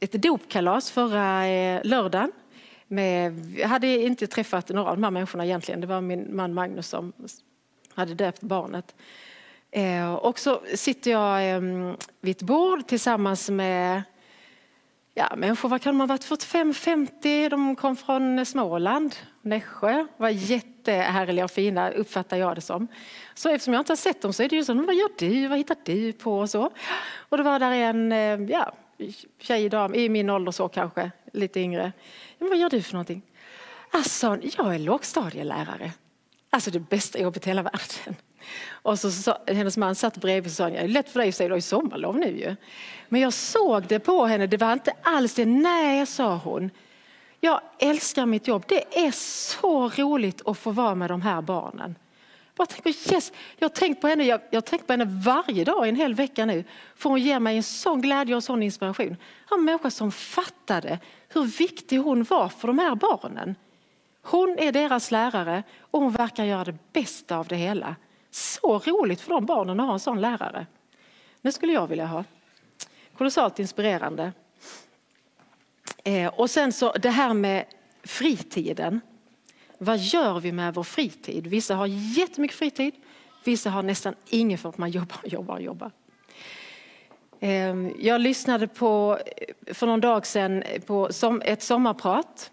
ett 0.00 0.12
dopkalas 0.12 0.90
förra 0.90 1.46
eh, 1.46 1.80
lördagen. 1.84 2.32
Med, 2.88 3.54
jag 3.58 3.68
hade 3.68 3.86
inte 3.86 4.26
träffat 4.26 4.68
några 4.68 4.90
av 4.90 4.96
de 4.96 5.04
här 5.04 5.10
människorna 5.10 5.44
egentligen. 5.44 5.80
Det 5.80 5.86
var 5.86 6.00
min 6.00 6.36
man 6.36 6.54
Magnus 6.54 6.88
som 6.88 7.12
hade 7.94 8.14
döpt 8.14 8.40
barnet. 8.40 8.94
Eh, 9.70 10.14
och 10.14 10.38
så 10.38 10.62
sitter 10.74 11.10
jag 11.10 11.50
ehm, 11.50 11.96
vid 12.20 12.36
ett 12.36 12.42
bord 12.42 12.86
tillsammans 12.86 13.50
med 13.50 14.02
ja, 15.20 15.36
människor, 15.36 15.68
vad 15.68 15.82
kan 15.82 15.94
de 15.94 16.00
ha 16.00 16.06
varit, 16.06 16.24
45-50, 16.24 17.48
de 17.48 17.76
kom 17.76 17.96
från 17.96 18.46
Småland, 18.46 19.14
Nässjö, 19.42 20.06
var 20.16 20.28
jättehärliga 20.28 21.44
och 21.44 21.50
fina 21.50 21.90
uppfattar 21.90 22.36
jag 22.36 22.54
det 22.54 22.60
som. 22.60 22.88
Så 23.34 23.48
eftersom 23.48 23.74
jag 23.74 23.80
inte 23.80 23.92
har 23.92 23.96
sett 23.96 24.22
dem 24.22 24.32
så 24.32 24.42
är 24.42 24.48
det 24.48 24.56
ju 24.56 24.64
så, 24.64 24.74
vad 24.74 24.94
gör 24.94 25.08
du, 25.18 25.46
vad 25.48 25.58
hittar 25.58 25.76
du 25.84 26.12
på 26.12 26.38
och 26.38 26.50
så. 26.50 26.70
Och 27.28 27.36
det 27.36 27.42
var 27.42 27.58
där 27.58 27.70
en 27.70 28.12
eh, 28.12 28.50
ja, 28.50 28.72
tjej, 29.40 29.68
dam, 29.68 29.94
i 29.94 30.08
min 30.08 30.30
ålder 30.30 30.52
så 30.52 30.68
kanske, 30.68 31.10
lite 31.32 31.60
yngre. 31.60 31.92
Men 32.38 32.48
vad 32.48 32.58
gör 32.58 32.70
du 32.70 32.82
för 32.82 32.92
någonting? 32.92 33.22
Alltså, 33.90 34.38
jag 34.56 34.74
är 34.74 34.78
lågstadielärare. 34.78 35.92
Alltså 36.50 36.70
det 36.70 36.80
bästa 36.80 37.18
jobbet 37.18 37.46
i 37.46 37.50
hela 37.50 37.62
världen. 37.62 38.16
Och 38.70 38.98
så, 38.98 39.10
så 39.10 39.36
hennes 39.46 39.76
man 39.76 39.94
satt 39.94 40.16
bredvid 40.16 40.50
och 40.50 40.56
sa, 40.56 40.70
det 40.70 40.76
är 40.76 40.88
lätt 40.88 41.10
för 41.10 41.20
dig 41.20 41.28
att 41.28 41.34
säga, 41.34 41.48
du 41.48 41.52
har 41.52 41.58
ju 41.58 41.62
sommarlov 41.62 42.18
nu 42.18 42.38
ju. 42.38 42.56
Men 43.08 43.20
jag 43.20 43.32
såg 43.32 43.86
det 43.86 43.98
på 43.98 44.26
henne, 44.26 44.46
det 44.46 44.56
var 44.56 44.72
inte 44.72 44.92
alls 45.02 45.34
det. 45.34 45.46
Nej, 45.46 46.06
sa 46.06 46.36
hon. 46.36 46.70
Jag 47.40 47.60
älskar 47.78 48.26
mitt 48.26 48.48
jobb. 48.48 48.64
Det 48.68 49.06
är 49.06 49.10
så 49.10 49.88
roligt 49.88 50.46
att 50.46 50.58
få 50.58 50.70
vara 50.70 50.94
med 50.94 51.10
de 51.10 51.22
här 51.22 51.42
barnen. 51.42 51.94
Jag, 52.56 52.68
tänker, 52.68 53.12
yes, 53.12 53.32
jag 53.58 53.68
har 53.68 53.74
tänkt 53.74 54.00
på 54.00 54.08
henne, 54.08 54.24
jag, 54.24 54.40
jag 54.50 54.64
tänkt 54.64 54.86
på 54.86 54.92
henne 54.92 55.04
varje 55.04 55.64
dag 55.64 55.86
i 55.86 55.88
en 55.88 55.96
hel 55.96 56.14
vecka 56.14 56.46
nu. 56.46 56.64
För 56.96 57.10
hon 57.10 57.20
ger 57.20 57.40
mig 57.40 57.56
en 57.56 57.62
sån 57.62 58.00
glädje 58.00 58.36
och 58.36 58.44
sån 58.44 58.62
inspiration. 58.62 59.16
En 59.50 59.64
människa 59.64 59.90
som 59.90 60.12
fattade 60.12 60.98
hur 61.28 61.44
viktig 61.44 61.98
hon 61.98 62.22
var 62.22 62.48
för 62.48 62.66
de 62.66 62.78
här 62.78 62.94
barnen. 62.94 63.54
Hon 64.22 64.58
är 64.58 64.72
deras 64.72 65.10
lärare 65.10 65.62
och 65.80 66.00
hon 66.00 66.12
verkar 66.12 66.44
göra 66.44 66.64
det 66.64 66.78
bästa 66.92 67.36
av 67.36 67.46
det 67.46 67.56
hela. 67.56 67.96
Så 68.30 68.78
roligt 68.78 69.20
för 69.20 69.30
de 69.30 69.46
barnen 69.46 69.80
att 69.80 69.86
ha 69.86 69.92
en 69.92 70.00
sån 70.00 70.20
lärare. 70.20 70.66
Det 71.42 71.52
skulle 71.52 71.72
jag 71.72 71.86
vilja 71.86 72.06
ha. 72.06 72.24
Kolossalt 73.18 73.58
inspirerande. 73.58 74.32
Eh, 76.04 76.26
och 76.26 76.50
sen 76.50 76.72
så 76.72 76.92
det 76.92 77.10
här 77.10 77.34
med 77.34 77.64
fritiden. 78.02 79.00
Vad 79.78 79.98
gör 79.98 80.40
vi 80.40 80.52
med 80.52 80.74
vår 80.74 80.82
fritid? 80.82 81.46
Vissa 81.46 81.74
har 81.74 81.86
jättemycket 81.86 82.56
fritid, 82.56 82.94
vissa 83.44 83.70
har 83.70 83.82
nästan 83.82 84.14
ingen 84.28 84.58
för 84.58 84.68
att 84.68 84.78
man 84.78 84.90
jobbar, 84.90 85.20
jobbar, 85.24 85.58
jobbar. 85.58 85.90
Ehm, 87.40 87.94
jag 87.98 88.20
lyssnade 88.20 88.68
på, 88.68 89.18
eh, 89.36 89.74
för 89.74 89.86
någon 89.86 90.00
dag 90.00 90.26
sedan 90.26 90.64
på 90.86 91.10
ett 91.44 91.62
sommarprat. 91.62 92.50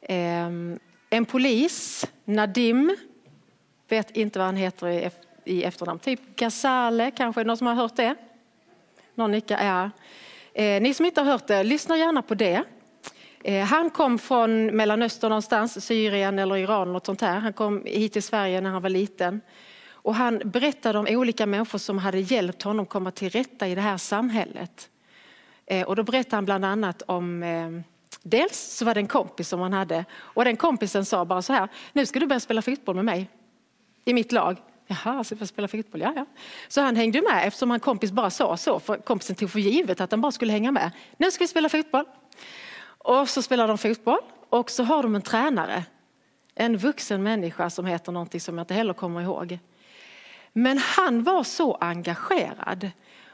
Ehm, 0.00 0.78
en 1.10 1.24
polis, 1.24 2.06
Nadim, 2.24 2.96
vet 3.92 4.16
inte 4.16 4.38
vad 4.38 4.46
han 4.46 4.56
heter 4.56 5.10
i 5.44 5.64
efternamn, 5.64 5.98
typ 5.98 6.36
Ghazale, 6.36 7.10
kanske 7.10 7.44
någon 7.44 7.56
som 7.56 7.66
har 7.66 7.74
hört 7.74 7.96
det? 7.96 8.14
Någon 9.14 9.30
nickar, 9.30 9.64
ja. 9.64 9.90
Eh, 10.54 10.82
ni 10.82 10.94
som 10.94 11.06
inte 11.06 11.20
har 11.20 11.32
hört 11.32 11.46
det, 11.46 11.64
lyssna 11.64 11.96
gärna 11.96 12.22
på 12.22 12.34
det. 12.34 12.62
Eh, 13.44 13.64
han 13.64 13.90
kom 13.90 14.18
från 14.18 14.66
Mellanöstern 14.66 15.28
någonstans, 15.28 15.86
Syrien 15.86 16.38
eller 16.38 16.56
Iran. 16.56 16.92
Något 16.92 17.06
sånt 17.06 17.20
här. 17.20 17.38
Han 17.38 17.52
kom 17.52 17.82
hit 17.86 18.12
till 18.12 18.22
Sverige 18.22 18.60
när 18.60 18.70
han 18.70 18.82
var 18.82 18.90
liten. 18.90 19.40
Och 19.90 20.14
han 20.14 20.42
berättade 20.44 20.98
om 20.98 21.06
olika 21.10 21.46
människor 21.46 21.78
som 21.78 21.98
hade 21.98 22.18
hjälpt 22.18 22.62
honom 22.62 22.86
komma 22.86 23.10
till 23.10 23.30
rätta 23.30 23.68
i 23.68 23.74
det 23.74 23.80
här 23.80 23.96
samhället. 23.96 24.90
Eh, 25.66 25.86
och 25.86 25.96
då 25.96 26.02
berättade 26.02 26.36
han 26.36 26.44
bland 26.44 26.64
annat 26.64 27.02
om 27.06 27.42
eh, 27.42 27.70
Dels 28.22 28.76
så 28.76 28.84
var 28.84 28.94
det 28.94 29.00
en 29.00 29.06
kompis 29.06 29.48
som 29.48 29.60
han 29.60 29.72
hade 29.72 30.04
och 30.14 30.44
den 30.44 30.56
kompisen 30.56 31.04
sa 31.04 31.24
bara 31.24 31.42
så 31.42 31.52
här, 31.52 31.68
nu 31.92 32.06
ska 32.06 32.20
du 32.20 32.26
börja 32.26 32.40
spela 32.40 32.62
fotboll 32.62 32.96
med 32.96 33.04
mig 33.04 33.30
i 34.04 34.14
mitt 34.14 34.32
lag. 34.32 34.56
Jaha, 34.86 35.24
ska 35.24 35.36
jag 35.38 35.48
spela 35.48 35.68
fotboll? 35.68 36.00
Ja, 36.00 36.12
ja. 36.16 36.26
Så 36.68 36.80
han 36.80 36.96
hängde 36.96 37.22
med 37.22 37.46
eftersom 37.46 37.70
han 37.70 37.80
kompis 37.80 38.12
bara 38.12 38.30
sa 38.30 38.56
så, 38.56 38.80
för 38.80 38.96
kompisen 38.96 39.36
tog 39.36 39.50
för 39.50 39.58
givet 39.58 40.00
att 40.00 40.10
han 40.10 40.20
bara 40.20 40.32
skulle 40.32 40.52
hänga 40.52 40.70
med. 40.70 40.90
Nu 41.16 41.30
ska 41.30 41.44
vi 41.44 41.48
spela 41.48 41.68
fotboll. 41.68 42.04
Och 42.84 43.28
så 43.28 43.42
spelar 43.42 43.68
de 43.68 43.78
fotboll 43.78 44.20
och 44.48 44.70
så 44.70 44.84
har 44.84 45.02
de 45.02 45.14
en 45.14 45.22
tränare. 45.22 45.84
En 46.54 46.76
vuxen 46.76 47.22
människa 47.22 47.70
som 47.70 47.86
heter 47.86 48.12
någonting 48.12 48.40
som 48.40 48.58
jag 48.58 48.62
inte 48.62 48.74
heller 48.74 48.94
kommer 48.94 49.20
ihåg. 49.20 49.58
Men 50.52 50.78
han 50.78 51.22
var 51.22 51.44
så 51.44 51.74
engagerad 51.74 52.90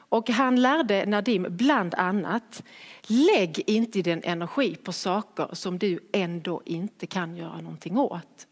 och 0.08 0.30
han 0.30 0.62
lärde 0.62 1.06
Nadim 1.06 1.46
bland 1.50 1.94
annat, 1.94 2.62
lägg 3.06 3.62
inte 3.66 4.02
din 4.02 4.22
energi 4.24 4.76
på 4.76 4.92
saker 4.92 5.48
som 5.52 5.78
du 5.78 5.98
ändå 6.12 6.62
inte 6.64 7.06
kan 7.06 7.36
göra 7.36 7.60
någonting 7.60 7.98
åt. 7.98 8.46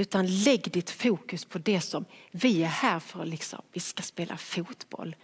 Utan 0.00 0.26
lägg 0.26 0.72
ditt 0.72 0.90
fokus 0.90 1.44
på 1.44 1.58
det 1.58 1.80
som 1.80 2.04
vi 2.30 2.62
är 2.62 2.68
här 2.68 3.00
för, 3.00 3.24
liksom, 3.24 3.62
vi 3.72 3.80
ska 3.80 4.02
spela 4.02 4.36
fotboll. 4.36 5.16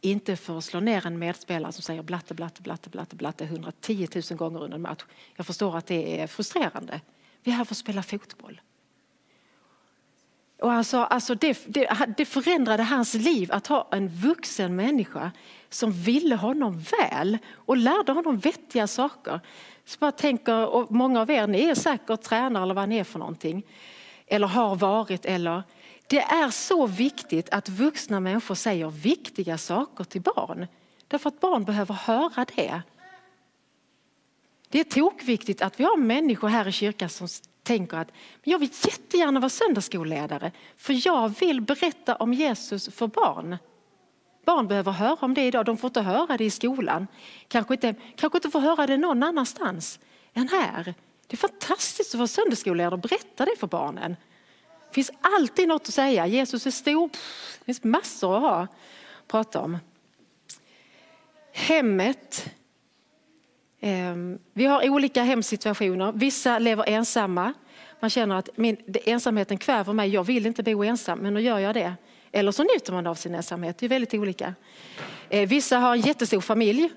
Inte 0.00 0.36
för 0.36 0.58
att 0.58 0.64
slå 0.64 0.80
ner 0.80 1.06
en 1.06 1.18
medspelare 1.18 1.72
som 1.72 1.82
säger 1.82 2.02
blatte, 2.02 2.34
blatte, 2.34 2.62
blatte, 2.62 2.90
blatte, 2.90 3.16
blatte 3.16 3.44
110 3.44 4.08
000 4.30 4.38
gånger 4.38 4.62
under 4.62 4.74
en 4.74 4.82
match. 4.82 5.04
Jag 5.36 5.46
förstår 5.46 5.76
att 5.76 5.86
det 5.86 6.20
är 6.20 6.26
frustrerande. 6.26 7.00
Vi 7.42 7.50
är 7.50 7.56
här 7.56 7.64
för 7.64 7.74
att 7.74 7.78
spela 7.78 8.02
fotboll. 8.02 8.60
Och 10.58 10.72
alltså, 10.72 10.98
alltså 10.98 11.34
det, 11.34 11.64
det, 11.66 12.14
det 12.16 12.24
förändrade 12.24 12.82
hans 12.82 13.14
liv 13.14 13.52
att 13.52 13.66
ha 13.66 13.88
en 13.92 14.08
vuxen 14.08 14.76
människa 14.76 15.32
som 15.68 15.92
ville 15.92 16.36
honom 16.36 16.80
väl 16.80 17.38
och 17.54 17.76
lärde 17.76 18.12
honom 18.12 18.38
vettiga 18.38 18.86
saker. 18.86 19.40
Så 19.84 19.98
bara 19.98 20.12
tänker, 20.12 20.66
och 20.66 20.90
många 20.90 21.20
av 21.20 21.30
er 21.30 21.46
ni 21.46 21.64
är 21.64 21.74
säkert 21.74 22.22
tränare 22.22 22.62
eller 22.62 22.74
vad 22.74 22.88
ni 22.88 22.98
är 22.98 23.04
för 23.04 23.18
någonting. 23.18 23.62
Eller 24.26 24.46
har 24.46 24.76
varit 24.76 25.24
eller 25.24 25.62
det 26.06 26.20
är 26.20 26.50
så 26.50 26.86
viktigt 26.86 27.50
att 27.50 27.68
vuxna 27.68 28.20
människor 28.20 28.54
säger 28.54 28.90
viktiga 28.90 29.58
saker 29.58 30.04
till 30.04 30.20
barn. 30.20 30.66
Därför 31.08 31.28
att 31.28 31.40
barn 31.40 31.64
behöver 31.64 31.94
höra 31.94 32.46
det. 32.56 32.82
Det 34.68 34.80
är 34.80 34.84
tokviktigt 34.84 35.62
att 35.62 35.80
vi 35.80 35.84
har 35.84 35.96
människor 35.96 36.48
här 36.48 36.68
i 36.68 36.72
kyrkan 36.72 37.08
som 37.08 37.28
tänker 37.62 37.96
att 37.96 38.08
jag 38.42 38.58
vill 38.58 38.70
jättegärna 38.84 39.40
vara 39.40 39.50
söndagsskolledare 39.50 40.52
för 40.76 41.06
jag 41.06 41.28
vill 41.40 41.60
berätta 41.60 42.16
om 42.16 42.32
Jesus 42.32 42.88
för 42.94 43.06
barn. 43.06 43.56
Barn 44.44 44.68
behöver 44.68 44.92
höra 44.92 45.16
om 45.20 45.34
det 45.34 45.46
idag, 45.46 45.64
de 45.64 45.76
får 45.76 45.88
inte 45.88 46.00
höra 46.00 46.36
det 46.36 46.44
i 46.44 46.50
skolan. 46.50 47.06
Kanske 47.48 47.74
inte, 47.74 47.94
kanske 48.16 48.38
inte 48.38 48.50
får 48.50 48.60
höra 48.60 48.86
det 48.86 48.96
någon 48.96 49.22
annanstans 49.22 50.00
än 50.34 50.48
här. 50.48 50.94
Det 51.26 51.34
är 51.34 51.36
fantastiskt 51.36 52.14
att 52.14 52.18
vara 52.18 52.28
söndagsskollärare 52.28 52.94
och 52.94 52.98
berätta 52.98 53.44
det 53.44 53.56
för 53.58 53.66
barnen. 53.66 54.16
Det 54.88 54.94
finns 54.94 55.10
alltid 55.20 55.68
något 55.68 55.88
att 55.88 55.94
säga. 55.94 56.26
Jesus 56.26 56.66
är 56.66 56.70
stor. 56.70 57.08
Det 57.58 57.64
finns 57.64 57.84
massor 57.84 58.36
att 58.36 58.42
ha, 58.42 58.66
prata 59.28 59.60
om. 59.60 59.78
Hemmet. 61.52 62.50
Ehm, 63.80 64.38
vi 64.52 64.64
har 64.64 64.90
olika 64.90 65.22
hemsituationer. 65.22 66.12
Vissa 66.12 66.58
lever 66.58 66.84
ensamma. 66.88 67.52
Man 68.00 68.10
känner 68.10 68.36
att 68.36 68.48
min, 68.56 68.76
ensamheten 69.04 69.58
kväver 69.58 69.92
mig. 69.92 70.08
Jag 70.08 70.24
vill 70.24 70.46
inte 70.46 70.62
bo 70.62 70.84
ensam, 70.84 71.18
men 71.18 71.34
nu 71.34 71.40
gör 71.40 71.58
jag 71.58 71.74
det. 71.74 71.94
Eller 72.32 72.52
så 72.52 72.62
njuter 72.62 72.92
man 72.92 73.06
av 73.06 73.14
sin 73.14 73.34
ensamhet. 73.34 73.78
Det 73.78 73.86
är 73.86 73.88
väldigt 73.88 74.14
olika. 74.14 74.54
Ehm, 75.30 75.46
vissa 75.46 75.78
har 75.78 75.92
en 75.94 76.00
jättestor 76.00 76.40
familj 76.40 76.90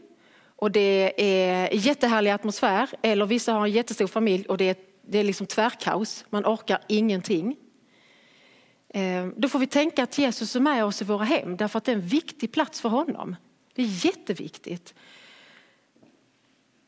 och 0.59 0.71
det 0.71 1.13
är 1.17 1.73
jättehärlig 1.73 2.31
atmosfär. 2.31 2.89
Eller 3.01 3.25
vissa 3.25 3.53
har 3.53 3.65
en 3.65 3.71
jättestor 3.71 4.07
familj 4.07 4.45
och 4.45 4.57
det 4.57 4.69
är, 4.69 4.75
det 5.01 5.17
är 5.17 5.23
liksom 5.23 5.47
tvärkaos. 5.47 6.25
Man 6.29 6.45
orkar 6.45 6.81
ingenting. 6.87 7.55
Eh, 8.89 9.27
då 9.35 9.49
får 9.49 9.59
vi 9.59 9.67
tänka 9.67 10.03
att 10.03 10.17
Jesus 10.17 10.55
är 10.55 10.59
med 10.59 10.85
oss 10.85 11.01
i 11.01 11.05
våra 11.05 11.23
hem 11.23 11.57
därför 11.57 11.77
att 11.77 11.83
det 11.83 11.91
är 11.91 11.95
en 11.95 12.07
viktig 12.07 12.51
plats 12.51 12.81
för 12.81 12.89
honom. 12.89 13.35
Det 13.75 13.81
är 13.81 14.05
jätteviktigt. 14.05 14.93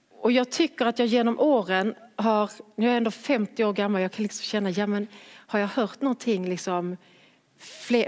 Och 0.10 0.32
jag 0.32 0.50
tycker 0.50 0.86
att 0.86 1.00
jag 1.00 1.08
genom 1.08 1.40
åren 1.40 1.96
har, 2.16 2.52
nu 2.76 2.86
är 2.86 2.90
jag 2.90 2.98
ändå 2.98 3.12
50 3.12 3.64
år 3.64 3.74
gammal, 3.74 4.02
jag 4.02 4.12
kan 4.12 4.24
liksom 4.24 4.44
känna, 4.44 4.70
ja 4.70 4.88
men 4.88 5.08
har 5.34 5.60
jag 5.60 5.68
hört 5.68 6.02
någonting 6.02 6.50
liksom 6.50 6.98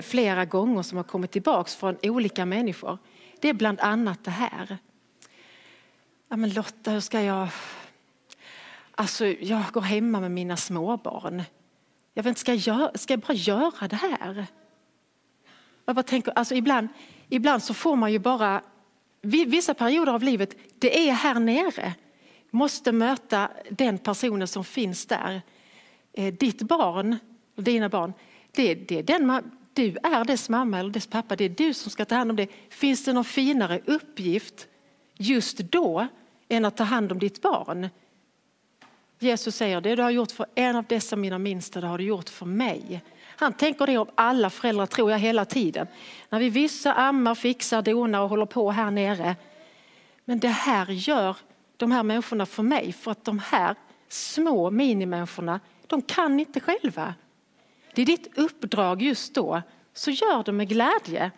flera 0.01 0.45
gånger 0.45 0.81
som 0.81 0.97
har 0.97 1.03
kommit 1.03 1.31
tillbaks 1.31 1.75
från 1.75 1.97
olika 2.03 2.45
människor? 2.45 2.97
Det 3.39 3.49
är 3.49 3.53
bland 3.53 3.79
annat 3.79 4.23
det 4.23 4.31
här. 4.31 4.77
Ja 6.29 6.35
men 6.35 6.53
Lotta, 6.53 6.91
hur 6.91 6.99
ska 6.99 7.21
jag... 7.21 7.47
Alltså 8.95 9.25
jag 9.25 9.63
går 9.73 9.81
hemma 9.81 10.19
med 10.19 10.31
mina 10.31 10.57
småbarn. 10.57 11.43
Jag 12.13 12.23
vet 12.23 12.29
inte, 12.29 12.39
ska 12.39 12.53
jag, 12.53 12.59
göra, 12.59 12.91
ska 12.95 13.13
jag 13.13 13.19
bara 13.19 13.33
göra 13.33 13.87
det 13.87 13.95
här? 13.95 14.47
Jag 15.85 15.95
bara 15.95 16.03
tänker, 16.03 16.31
alltså 16.31 16.55
ibland, 16.55 16.87
ibland 17.29 17.63
så 17.63 17.73
får 17.73 17.95
man 17.95 18.11
ju 18.11 18.19
bara, 18.19 18.61
vissa 19.21 19.73
perioder 19.73 20.13
av 20.13 20.23
livet, 20.23 20.55
det 20.79 21.09
är 21.09 21.13
här 21.13 21.39
nere. 21.39 21.93
Måste 22.51 22.91
möta 22.91 23.51
den 23.69 23.97
personen 23.97 24.47
som 24.47 24.63
finns 24.63 25.05
där. 25.05 25.41
Eh, 26.13 26.33
ditt 26.33 26.61
barn, 26.61 27.17
och 27.55 27.63
dina 27.63 27.89
barn, 27.89 28.13
det, 28.51 28.75
det 28.75 28.99
är 28.99 29.03
den 29.03 29.25
man... 29.25 29.51
du 29.73 29.97
är 30.03 30.25
dess 30.25 30.49
mamma 30.49 30.79
eller 30.79 30.89
dess 30.89 31.07
pappa, 31.07 31.35
det 31.35 31.43
är 31.43 31.49
du 31.49 31.73
som 31.73 31.91
ska 31.91 32.05
ta 32.05 32.15
hand 32.15 32.29
om 32.29 32.35
det. 32.35 32.47
Finns 32.69 33.05
det 33.05 33.13
någon 33.13 33.25
finare 33.25 33.81
uppgift 33.85 34.67
just 35.17 35.57
då 35.57 36.07
än 36.49 36.65
att 36.65 36.77
ta 36.77 36.83
hand 36.83 37.11
om 37.11 37.19
ditt 37.19 37.41
barn? 37.41 37.89
Jesus 39.19 39.55
säger 39.55 39.81
det 39.81 39.95
du 39.95 40.01
har 40.01 40.09
gjort 40.09 40.31
för 40.31 40.45
en 40.55 40.75
av 40.75 40.85
dessa 40.89 41.15
mina 41.15 41.39
minsta, 41.39 41.81
det 41.81 41.87
har 41.87 41.97
du 41.97 42.03
gjort 42.03 42.29
för 42.29 42.45
mig. 42.45 43.01
Han 43.35 43.53
tänker 43.53 43.85
det 43.85 43.97
om 43.97 44.07
alla 44.15 44.49
föräldrar 44.49 44.85
tror 44.85 45.11
jag 45.11 45.19
hela 45.19 45.45
tiden. 45.45 45.87
När 46.29 46.39
vi 46.39 46.49
vissa 46.49 46.93
ammar, 46.93 47.35
fixar, 47.35 47.81
donar 47.81 48.21
och 48.21 48.29
håller 48.29 48.45
på 48.45 48.71
här 48.71 48.91
nere. 48.91 49.35
Men 50.25 50.39
det 50.39 50.47
här 50.47 50.85
gör 50.91 51.37
de 51.77 51.91
här 51.91 52.03
människorna 52.03 52.45
för 52.45 52.63
mig 52.63 52.93
för 52.93 53.11
att 53.11 53.25
de 53.25 53.39
här 53.39 53.75
små 54.09 54.71
minimänniskorna, 54.71 55.59
de 55.87 56.01
kan 56.01 56.39
inte 56.39 56.59
själva. 56.59 57.13
Det 57.93 58.01
är 58.01 58.05
ditt 58.05 58.37
uppdrag 58.37 59.01
just 59.01 59.33
då, 59.33 59.61
så 59.93 60.11
gör 60.11 60.43
det 60.43 60.51
med 60.51 60.69
glädje. 60.69 61.31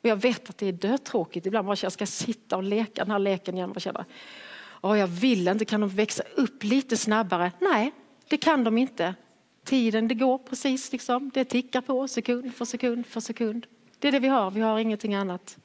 Och 0.00 0.08
jag 0.08 0.16
vet 0.16 0.50
att 0.50 0.58
det 0.58 0.66
är 0.66 0.72
dötråkigt 0.72 1.46
ibland, 1.46 1.66
bara 1.66 1.76
jag 1.82 1.92
ska 1.92 2.06
sitta 2.06 2.56
och 2.56 2.62
leka 2.62 3.04
den 3.04 3.10
här 3.10 3.18
leken 3.18 3.56
igen. 3.56 3.70
Och 3.70 3.80
känna, 3.80 4.04
oh, 4.80 4.98
jag 4.98 5.06
vill 5.06 5.48
inte, 5.48 5.64
kan 5.64 5.80
de 5.80 5.88
växa 5.90 6.22
upp 6.34 6.64
lite 6.64 6.96
snabbare? 6.96 7.52
Nej, 7.58 7.92
det 8.28 8.36
kan 8.36 8.64
de 8.64 8.78
inte. 8.78 9.14
Tiden 9.64 10.08
det 10.08 10.14
går 10.14 10.38
precis, 10.38 10.92
liksom. 10.92 11.30
det 11.34 11.44
tickar 11.44 11.80
på 11.80 12.08
sekund 12.08 12.54
för 12.54 12.64
sekund 12.64 13.06
för 13.06 13.20
sekund. 13.20 13.66
Det 13.98 14.08
är 14.08 14.12
det 14.12 14.18
vi 14.20 14.28
har, 14.28 14.50
vi 14.50 14.60
har 14.60 14.78
ingenting 14.78 15.14
annat. 15.14 15.58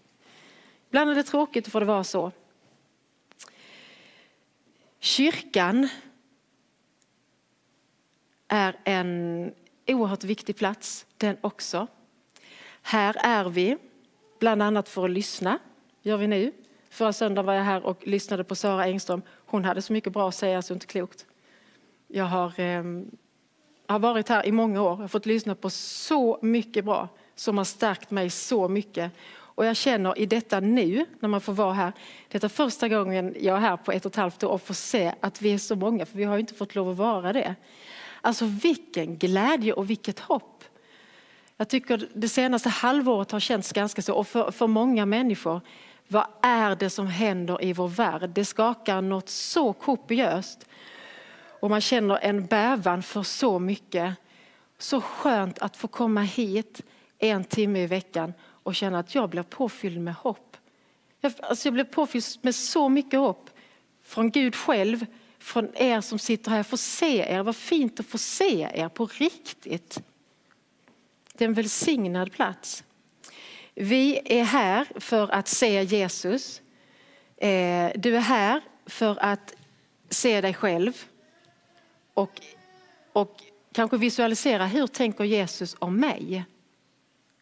Ibland 0.90 1.10
är 1.10 1.16
det 1.16 1.24
tråkigt, 1.24 1.68
får 1.68 1.80
det 1.80 1.86
vara 1.86 2.04
så. 2.04 2.32
Kyrkan 5.00 5.90
är 8.48 8.76
en 8.84 9.52
oerhört 9.88 10.24
viktig 10.24 10.56
plats, 10.56 11.06
den 11.18 11.38
också. 11.42 11.88
Här 12.82 13.16
är 13.20 13.50
vi, 13.50 13.78
bland 14.40 14.64
annat 14.64 14.90
för 14.90 15.06
att 15.06 15.12
lyssna, 15.12 15.60
gör 16.02 16.18
vi 16.18 16.28
nu. 16.28 16.52
Förra 16.90 17.14
söndagen 17.14 17.46
var 17.46 17.54
jag 17.54 17.64
här 17.64 17.86
och 17.86 18.08
lyssnade 18.08 18.44
på 18.44 18.56
Sara 18.56 18.86
Engström. 18.86 19.22
Hon 19.46 19.66
hade 19.66 19.82
så 19.82 19.94
mycket 19.94 20.14
bra 20.14 20.28
att 20.30 20.36
säga 20.36 20.62
så 20.62 20.74
inte 20.74 20.86
klokt. 20.86 21.26
Jag 22.08 22.26
har, 22.26 22.60
eh, 22.60 22.84
har 23.88 24.00
varit 24.00 24.30
här 24.30 24.46
i 24.46 24.52
många 24.52 24.82
år. 24.82 24.90
Jag 24.90 24.96
har 24.96 25.08
fått 25.08 25.26
lyssna 25.26 25.56
på 25.56 25.70
så 25.70 26.40
mycket 26.42 26.86
bra 26.86 27.10
som 27.36 27.58
har 27.58 27.66
stärkt 27.66 28.12
mig 28.12 28.30
så 28.30 28.68
mycket. 28.68 29.12
Och 29.56 29.66
jag 29.66 29.76
känner 29.76 30.20
i 30.20 30.26
detta 30.26 30.60
nu, 30.60 31.06
när 31.20 31.30
man 31.30 31.42
får 31.42 31.54
vara 31.54 31.74
här, 31.74 31.94
detta 32.30 32.48
är 32.48 32.50
första 32.50 32.90
gången 32.90 33.36
jag 33.40 33.56
är 33.58 33.62
här 33.62 33.78
på 33.78 33.92
ett 33.92 34.06
och 34.06 34.12
ett 34.12 34.16
halvt 34.16 34.44
år 34.44 34.50
och 34.50 34.62
får 34.62 34.74
se 34.74 35.14
att 35.20 35.42
vi 35.42 35.54
är 35.54 35.58
så 35.58 35.76
många, 35.76 36.06
för 36.06 36.18
vi 36.18 36.24
har 36.24 36.36
ju 36.36 36.40
inte 36.40 36.54
fått 36.54 36.76
lov 36.76 36.90
att 36.90 36.98
vara 36.98 37.34
det. 37.34 37.56
Alltså 38.22 38.46
vilken 38.46 39.18
glädje 39.18 39.74
och 39.74 39.90
vilket 39.90 40.20
hopp. 40.20 40.64
Jag 41.58 41.70
tycker 41.70 42.08
det 42.14 42.30
senaste 42.30 42.70
halvåret 42.70 43.32
har 43.32 43.40
känts 43.40 43.72
ganska 43.72 44.02
så, 44.02 44.16
och 44.16 44.28
för, 44.28 44.52
för 44.52 44.68
många 44.68 45.06
människor, 45.06 45.62
vad 46.08 46.28
är 46.42 46.76
det 46.76 46.90
som 46.90 47.08
händer 47.08 47.64
i 47.64 47.74
vår 47.74 47.88
värld? 47.88 48.30
Det 48.30 48.46
skakar 48.46 49.02
något 49.02 49.30
så 49.30 49.74
kopiöst. 49.74 50.66
Och 51.60 51.70
man 51.70 51.82
känner 51.82 52.20
en 52.22 52.46
bävan 52.46 53.04
för 53.04 53.24
så 53.24 53.60
mycket. 53.60 54.14
Så 54.78 55.02
skönt 55.02 55.60
att 55.60 55.78
få 55.78 55.88
komma 55.88 56.22
hit 56.22 56.82
en 57.20 57.44
timme 57.44 57.80
i 57.80 57.88
veckan 57.88 58.34
och 58.42 58.76
känna 58.76 59.00
att 59.00 59.16
jag 59.16 59.30
blir 59.30 59.44
påfylld 59.44 60.02
med 60.02 60.14
hopp. 60.14 60.58
Jag, 61.22 61.34
alltså 61.40 61.68
jag 61.68 61.74
blir 61.74 61.84
påfylld 61.84 62.26
med 62.42 62.56
så 62.56 62.90
mycket 62.90 63.20
hopp 63.20 63.50
från 64.04 64.32
Gud 64.32 64.56
själv, 64.56 65.06
från 65.40 65.70
er 65.76 66.02
som 66.02 66.20
sitter 66.20 66.50
här. 66.50 66.58
Jag 66.58 66.68
får 66.68 66.78
se 66.78 67.34
er, 67.34 67.44
vad 67.44 67.56
fint 67.56 68.00
att 68.00 68.06
få 68.06 68.18
se 68.18 68.70
er 68.74 68.90
på 68.90 69.06
riktigt. 69.06 70.02
Det 71.38 71.44
är 71.44 71.48
en 71.48 71.54
välsignad 71.54 72.32
plats. 72.32 72.84
Vi 73.74 74.22
är 74.26 74.44
här 74.44 74.88
för 74.96 75.32
att 75.32 75.48
se 75.48 75.84
Jesus. 75.84 76.62
Eh, 77.38 77.92
du 77.96 78.16
är 78.16 78.22
här 78.22 78.62
för 78.86 79.18
att 79.24 79.54
se 80.10 80.42
dig 80.42 80.54
själv 80.54 81.06
och, 82.14 82.42
och 83.14 83.42
kanske 83.72 83.98
visualisera 83.98 84.66
hur 84.66 84.88
tänker 84.88 85.24
Jesus 85.24 85.76
om 85.80 86.00
mig? 86.00 86.46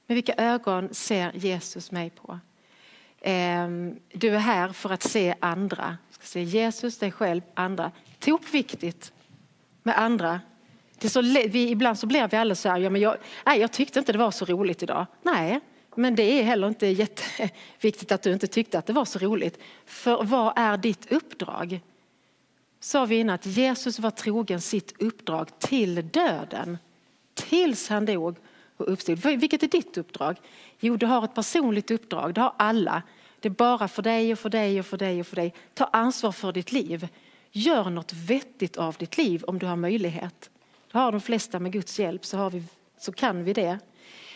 Med 0.07 0.15
vilka 0.15 0.33
ögon 0.33 0.93
ser 0.93 1.31
Jesus 1.35 1.91
mig 1.91 2.09
på? 2.09 2.39
Eh, 3.21 3.69
du 4.13 4.35
är 4.35 4.39
här 4.39 4.69
för 4.69 4.89
att 4.89 5.03
se 5.03 5.35
andra. 5.39 5.97
ska 6.09 6.25
se 6.25 6.43
Jesus, 6.43 6.97
dig 6.97 7.11
själv, 7.11 7.41
andra. 7.53 7.91
Tokviktigt 8.19 9.13
med 9.83 9.99
andra. 9.99 10.41
Det 10.99 11.07
är 11.07 11.09
så, 11.09 11.21
vi, 11.49 11.69
ibland 11.69 11.99
så 11.99 12.07
blir 12.07 12.27
vi 12.27 12.37
alldeles 12.37 12.61
så 12.61 12.69
här, 12.69 12.79
ja, 12.79 12.89
men 12.89 13.01
jag, 13.01 13.17
nej, 13.45 13.59
jag 13.59 13.71
tyckte 13.71 13.99
inte 13.99 14.11
det 14.11 14.17
var 14.17 14.31
så 14.31 14.45
roligt 14.45 14.83
idag. 14.83 15.05
Nej, 15.21 15.59
men 15.95 16.15
det 16.15 16.23
är 16.23 16.43
heller 16.43 16.67
inte 16.67 16.87
jätteviktigt 16.87 18.11
att 18.11 18.21
du 18.21 18.33
inte 18.33 18.47
tyckte 18.47 18.77
att 18.79 18.85
det 18.85 18.93
var 18.93 19.05
så 19.05 19.19
roligt. 19.19 19.59
För 19.85 20.23
vad 20.23 20.53
är 20.55 20.77
ditt 20.77 21.11
uppdrag? 21.11 21.81
Sa 22.79 23.05
vi 23.05 23.15
innan 23.15 23.35
att 23.35 23.45
Jesus 23.45 23.99
var 23.99 24.11
trogen 24.11 24.61
sitt 24.61 25.01
uppdrag 25.01 25.59
till 25.59 26.07
döden. 26.07 26.77
Tills 27.33 27.89
han 27.89 28.05
dog 28.05 28.37
och 28.77 28.91
uppstod. 28.91 29.19
Vilket 29.19 29.63
är 29.63 29.67
ditt 29.67 29.97
uppdrag? 29.97 30.37
Jo, 30.79 30.95
du 30.95 31.05
har 31.05 31.23
ett 31.23 31.35
personligt 31.35 31.91
uppdrag. 31.91 32.33
Det 32.33 32.41
har 32.41 32.53
alla. 32.57 33.03
Det 33.39 33.47
är 33.47 33.53
bara 33.53 33.87
för 33.87 34.01
dig 34.01 34.33
och 34.33 34.39
för 34.39 34.49
dig 34.49 34.79
och 34.79 34.85
för 34.85 34.97
dig 34.97 35.19
och 35.19 35.27
för 35.27 35.35
dig. 35.35 35.53
Ta 35.73 35.85
ansvar 35.85 36.31
för 36.31 36.51
ditt 36.51 36.71
liv. 36.71 37.07
Gör 37.51 37.89
något 37.89 38.13
vettigt 38.13 38.77
av 38.77 38.95
ditt 38.99 39.17
liv 39.17 39.43
om 39.43 39.59
du 39.59 39.65
har 39.65 39.75
möjlighet. 39.75 40.49
Det 40.93 40.99
har 40.99 41.11
de 41.11 41.21
flesta 41.21 41.59
med 41.59 41.71
Guds 41.71 41.99
hjälp 41.99 42.25
så, 42.25 42.37
har 42.37 42.49
vi, 42.49 42.63
så 42.97 43.11
kan 43.11 43.43
vi 43.43 43.53
det. 43.53 43.79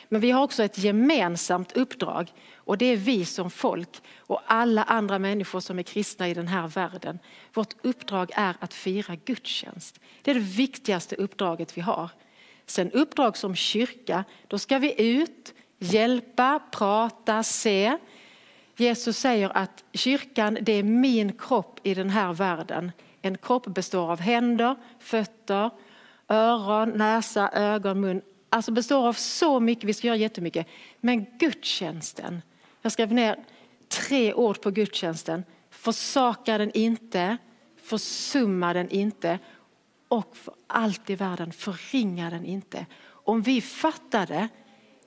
Men 0.10 0.22
vi 0.22 0.32
har 0.32 0.43
också 0.43 0.63
ett 0.63 0.78
gemensamt 0.78 1.78
uppdrag 1.78 2.34
och 2.56 2.78
det 2.78 2.86
är 2.86 2.98
vi 2.98 3.26
som 3.26 3.52
folk 3.52 4.02
och 4.17 4.41
alla 4.46 4.84
andra 4.84 5.20
människor 5.20 5.60
som 5.60 5.80
är 5.80 5.84
kristna 5.84 6.30
i 6.30 6.34
den 6.34 6.48
här 6.48 6.67
världen. 6.67 7.20
Vårt 7.54 7.74
uppdrag 7.82 8.32
är 8.34 8.56
att 8.60 8.74
fira 8.74 9.15
gudstjänst. 9.15 10.00
Det 10.22 10.32
är 10.32 10.36
det 10.36 10.41
viktigaste 10.41 11.15
uppdraget 11.15 11.78
vi 11.78 11.82
har. 11.82 12.10
Sen 12.65 12.91
uppdrag 12.91 13.38
som 13.38 13.56
kyrka, 13.56 14.24
då 14.48 14.60
ska 14.60 14.78
vi 14.78 15.02
ut, 15.02 15.54
hjälpa, 15.80 16.60
prata, 16.72 17.43
se. 17.43 17.98
Jesus 18.76 19.17
säger 19.17 19.58
att 19.58 19.84
kyrkan 19.93 20.58
det 20.62 20.74
är 20.74 20.84
min 20.84 21.34
kropp 21.38 21.80
i 21.84 21.93
den 21.93 22.10
här 22.10 22.34
världen. 22.34 22.91
En 23.22 23.38
kropp 23.38 23.65
består 23.65 24.12
av 24.12 24.20
händer, 24.20 24.76
fötter, 25.00 25.70
öron, 26.30 26.90
näsa, 26.90 27.50
ögon, 27.54 28.00
mun. 28.00 28.22
Alltså 28.50 28.72
består 28.72 29.08
av 29.08 29.13
så 29.13 29.60
mycket, 29.60 29.84
vi 29.84 29.94
ska 29.94 30.08
göra 30.08 30.18
jättemycket. 30.18 30.68
Men 31.00 31.26
gudstjänsten, 31.40 32.42
jag 32.82 32.92
skrev 32.92 33.13
ner 33.13 33.40
tre 33.88 34.34
ord 34.34 34.62
på 34.62 34.72
gudstjänsten. 34.72 35.44
Försaka 35.70 36.58
den 36.58 36.72
inte, 36.72 37.38
försumma 37.82 38.74
den 38.74 38.90
inte 38.90 39.40
och 40.08 40.38
för 40.38 40.54
allt 40.68 41.10
i 41.10 41.16
världen 41.16 41.52
förringa 41.52 42.30
den 42.30 42.46
inte. 42.46 42.86
Om 43.08 43.42
vi 43.42 43.62
fattade 43.62 44.48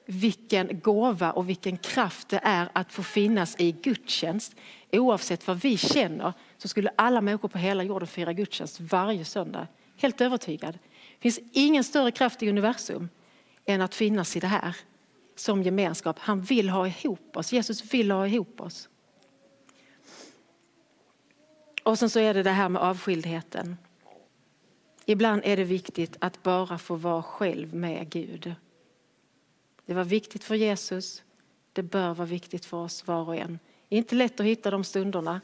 vilken 0.06 0.80
gåva 0.80 1.32
och 1.32 1.48
vilken 1.48 1.76
kraft 1.76 2.28
det 2.28 2.40
är 2.42 2.68
att 2.72 2.92
få 2.92 3.02
finnas 3.02 3.56
i 3.58 3.72
gudstjänst 3.72 4.54
oavsett 4.92 5.46
vad 5.46 5.60
vi 5.60 5.76
känner 5.76 6.32
så 6.58 6.68
skulle 6.68 6.90
alla 6.96 7.20
människor 7.20 7.48
på 7.48 7.58
hela 7.58 7.82
jorden 7.82 8.08
fira 8.08 8.32
gudstjänst 8.32 8.80
varje 8.80 9.24
söndag. 9.24 9.66
Helt 9.96 10.20
övertygad. 10.20 10.78
Det 11.20 11.30
finns 11.30 11.48
ingen 11.52 11.84
större 11.84 12.10
kraft 12.10 12.42
i 12.42 12.48
universum 12.48 13.08
än 13.64 13.80
att 13.80 13.94
finnas 13.94 14.36
i 14.36 14.40
det 14.40 14.46
här 14.46 14.76
som 15.36 15.62
gemenskap. 15.62 16.18
Han 16.18 16.40
vill 16.40 16.68
ha 16.68 16.88
ihop 16.88 17.36
oss. 17.36 17.52
Jesus 17.52 17.94
vill 17.94 18.10
ha 18.10 18.26
ihop 18.26 18.60
oss. 18.60 18.88
Och 21.82 21.98
sen 21.98 22.10
så 22.10 22.20
är 22.20 22.34
det 22.34 22.42
det 22.42 22.50
här 22.50 22.68
med 22.68 22.82
avskildheten. 22.82 23.76
Ibland 25.04 25.42
är 25.44 25.56
det 25.56 25.64
viktigt 25.64 26.16
att 26.18 26.42
bara 26.42 26.78
få 26.78 26.94
vara 26.94 27.22
själv 27.22 27.74
med 27.74 28.10
Gud. 28.10 28.54
Det 29.86 29.94
var 29.94 30.04
viktigt 30.04 30.44
för 30.44 30.54
Jesus. 30.54 31.22
Det 31.72 31.82
bör 31.82 32.14
vara 32.14 32.26
viktigt 32.26 32.64
för 32.64 32.76
oss 32.76 33.06
var 33.06 33.28
och 33.28 33.36
en. 33.36 33.58
Det 33.88 33.96
är 33.96 33.98
Inte 33.98 34.14
lätt 34.14 34.40
att 34.40 34.46
hitta 34.46 34.70
de 34.70 34.84
stunderna. 34.84 35.40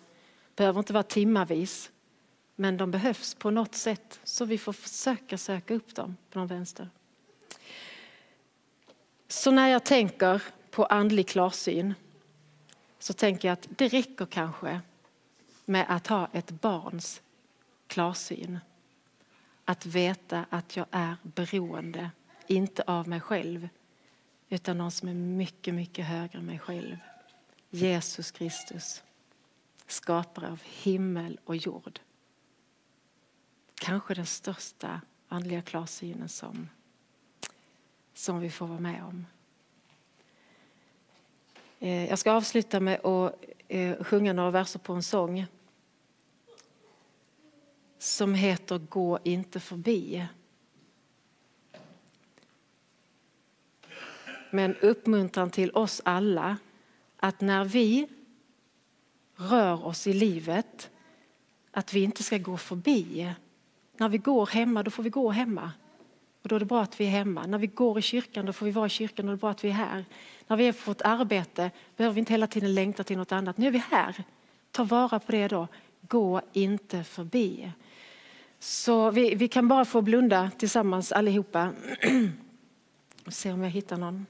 Behöver 0.56 0.78
inte 0.78 0.92
vara 0.92 1.02
timmavis. 1.02 1.90
Men 2.56 2.76
de 2.76 2.90
behövs 2.90 3.34
på 3.34 3.50
något 3.50 3.74
sätt 3.74 4.20
så 4.24 4.44
vi 4.44 4.58
får 4.58 4.72
försöka 4.72 5.38
söka 5.38 5.74
upp 5.74 5.94
dem 5.94 6.16
från 6.30 6.46
vänster. 6.46 6.88
Så 9.28 9.50
när 9.50 9.68
jag 9.68 9.84
tänker 9.84 10.42
på 10.70 10.84
andlig 10.84 11.28
klarsyn 11.28 11.94
så 12.98 13.12
tänker 13.12 13.48
jag 13.48 13.52
att 13.52 13.68
det 13.70 13.88
räcker 13.88 14.26
kanske 14.26 14.80
med 15.64 15.86
att 15.88 16.06
ha 16.06 16.28
ett 16.32 16.50
barns 16.50 17.22
klarsyn. 17.86 18.58
Att 19.64 19.86
veta 19.86 20.46
att 20.50 20.76
jag 20.76 20.86
är 20.90 21.16
beroende, 21.22 22.10
inte 22.46 22.82
av 22.86 23.08
mig 23.08 23.20
själv 23.20 23.68
utan 24.48 24.78
någon 24.78 24.90
som 24.90 25.08
är 25.08 25.14
mycket, 25.14 25.74
mycket 25.74 26.06
högre 26.06 26.38
än 26.38 26.46
mig 26.46 26.58
själv. 26.58 26.96
Jesus 27.70 28.30
Kristus, 28.30 29.02
skapare 29.86 30.48
av 30.48 30.62
himmel 30.64 31.38
och 31.44 31.56
jord. 31.56 32.00
Kanske 33.80 34.14
den 34.14 34.26
största 34.26 35.00
andliga 35.28 35.62
klarsynen 35.62 36.28
som, 36.28 36.68
som 38.14 38.40
vi 38.40 38.50
får 38.50 38.66
vara 38.66 38.80
med 38.80 39.04
om. 39.04 39.26
Eh, 41.78 42.08
jag 42.08 42.18
ska 42.18 42.32
avsluta 42.32 42.80
med 42.80 43.06
att 43.06 43.44
eh, 43.68 44.04
sjunga 44.04 44.32
några 44.32 44.50
verser 44.50 44.78
på 44.78 44.92
en 44.92 45.02
sång 45.02 45.46
som 47.98 48.34
heter 48.34 48.78
Gå 48.78 49.18
inte 49.24 49.60
förbi. 49.60 50.26
Med 54.50 54.76
uppmuntran 54.80 55.50
till 55.50 55.70
oss 55.70 56.02
alla 56.04 56.56
att 57.16 57.40
när 57.40 57.64
vi 57.64 58.08
rör 59.36 59.86
oss 59.86 60.06
i 60.06 60.12
livet 60.12 60.90
att 61.70 61.92
vi 61.92 62.02
inte 62.02 62.22
ska 62.22 62.38
gå 62.38 62.56
förbi. 62.56 63.34
När 63.96 64.08
vi 64.08 64.18
går 64.18 64.46
hemma, 64.46 64.82
då 64.82 64.90
får 64.90 65.02
vi 65.02 65.10
gå 65.10 65.30
hemma. 65.30 65.72
Och 66.42 66.48
då 66.48 66.56
är 66.56 66.60
det 66.60 66.66
bra 66.66 66.82
att 66.82 67.00
vi 67.00 67.06
är 67.06 67.10
hemma. 67.10 67.46
När 67.46 67.58
vi 67.58 67.66
går 67.66 67.98
i 67.98 68.02
kyrkan, 68.02 68.46
då 68.46 68.52
får 68.52 68.66
vi 68.66 68.72
vara 68.72 68.86
i 68.86 68.88
kyrkan 68.88 69.28
och 69.28 69.34
det 69.34 69.36
är 69.36 69.40
bra 69.40 69.50
att 69.50 69.64
vi 69.64 69.68
är 69.68 69.72
här. 69.72 70.04
När 70.46 70.56
vi 70.56 70.68
är 70.68 70.72
på 70.72 70.90
vårt 70.90 71.02
arbete 71.02 71.70
behöver 71.96 72.14
vi 72.14 72.18
inte 72.18 72.32
hela 72.32 72.46
tiden 72.46 72.74
längta 72.74 73.04
till 73.04 73.16
något 73.16 73.32
annat. 73.32 73.58
Nu 73.58 73.66
är 73.66 73.70
vi 73.70 73.82
här. 73.90 74.24
Ta 74.70 74.84
vara 74.84 75.18
på 75.18 75.32
det 75.32 75.48
då. 75.48 75.68
Gå 76.00 76.40
inte 76.52 77.04
förbi. 77.04 77.72
Så 78.58 79.10
vi, 79.10 79.34
vi 79.34 79.48
kan 79.48 79.68
bara 79.68 79.84
få 79.84 80.02
blunda 80.02 80.50
tillsammans 80.58 81.12
allihopa. 81.12 81.72
Och 83.26 83.32
se 83.32 83.52
om 83.52 83.62
jag 83.62 83.70
hittar 83.70 83.96
någon. 83.96 84.26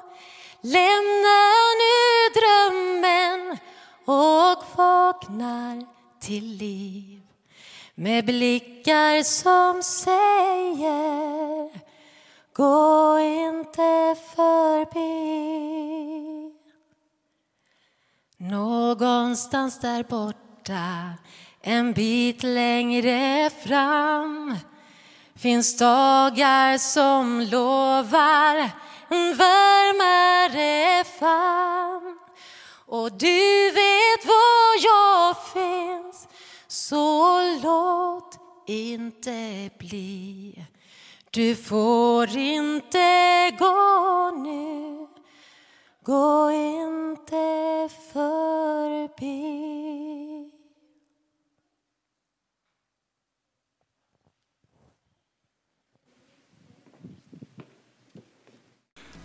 Lämna 0.62 1.40
nu 1.82 2.40
drömmen 2.40 3.58
och 4.04 4.64
vaknar 4.76 5.86
till 6.20 6.44
liv 6.44 7.20
med 7.94 8.24
blickar 8.24 9.22
som 9.22 9.82
säger 9.82 11.70
gå 12.52 13.18
inte 13.20 14.16
förbi. 14.34 15.10
Någonstans 18.36 19.80
där 19.80 20.02
borta, 20.02 21.14
en 21.62 21.92
bit 21.92 22.42
längre 22.42 23.50
fram 23.50 24.56
finns 25.40 25.76
dagar 25.76 26.78
som 26.78 27.40
lovar 27.40 28.70
en 29.08 29.36
varmare 29.36 31.04
famn. 31.04 32.18
Och 32.86 33.12
du 33.12 33.70
vet 33.70 34.26
var 34.26 34.84
jag 34.84 35.36
finns 35.52 36.28
så 36.66 37.42
låt 37.62 38.38
inte 38.66 39.70
bli. 39.78 40.64
Du 41.30 41.56
får 41.56 42.36
inte 42.36 43.50
gå 43.58 44.30
nu. 44.44 45.06
Gå 46.04 46.50
inte 46.50 47.88
förbi. 48.12 49.50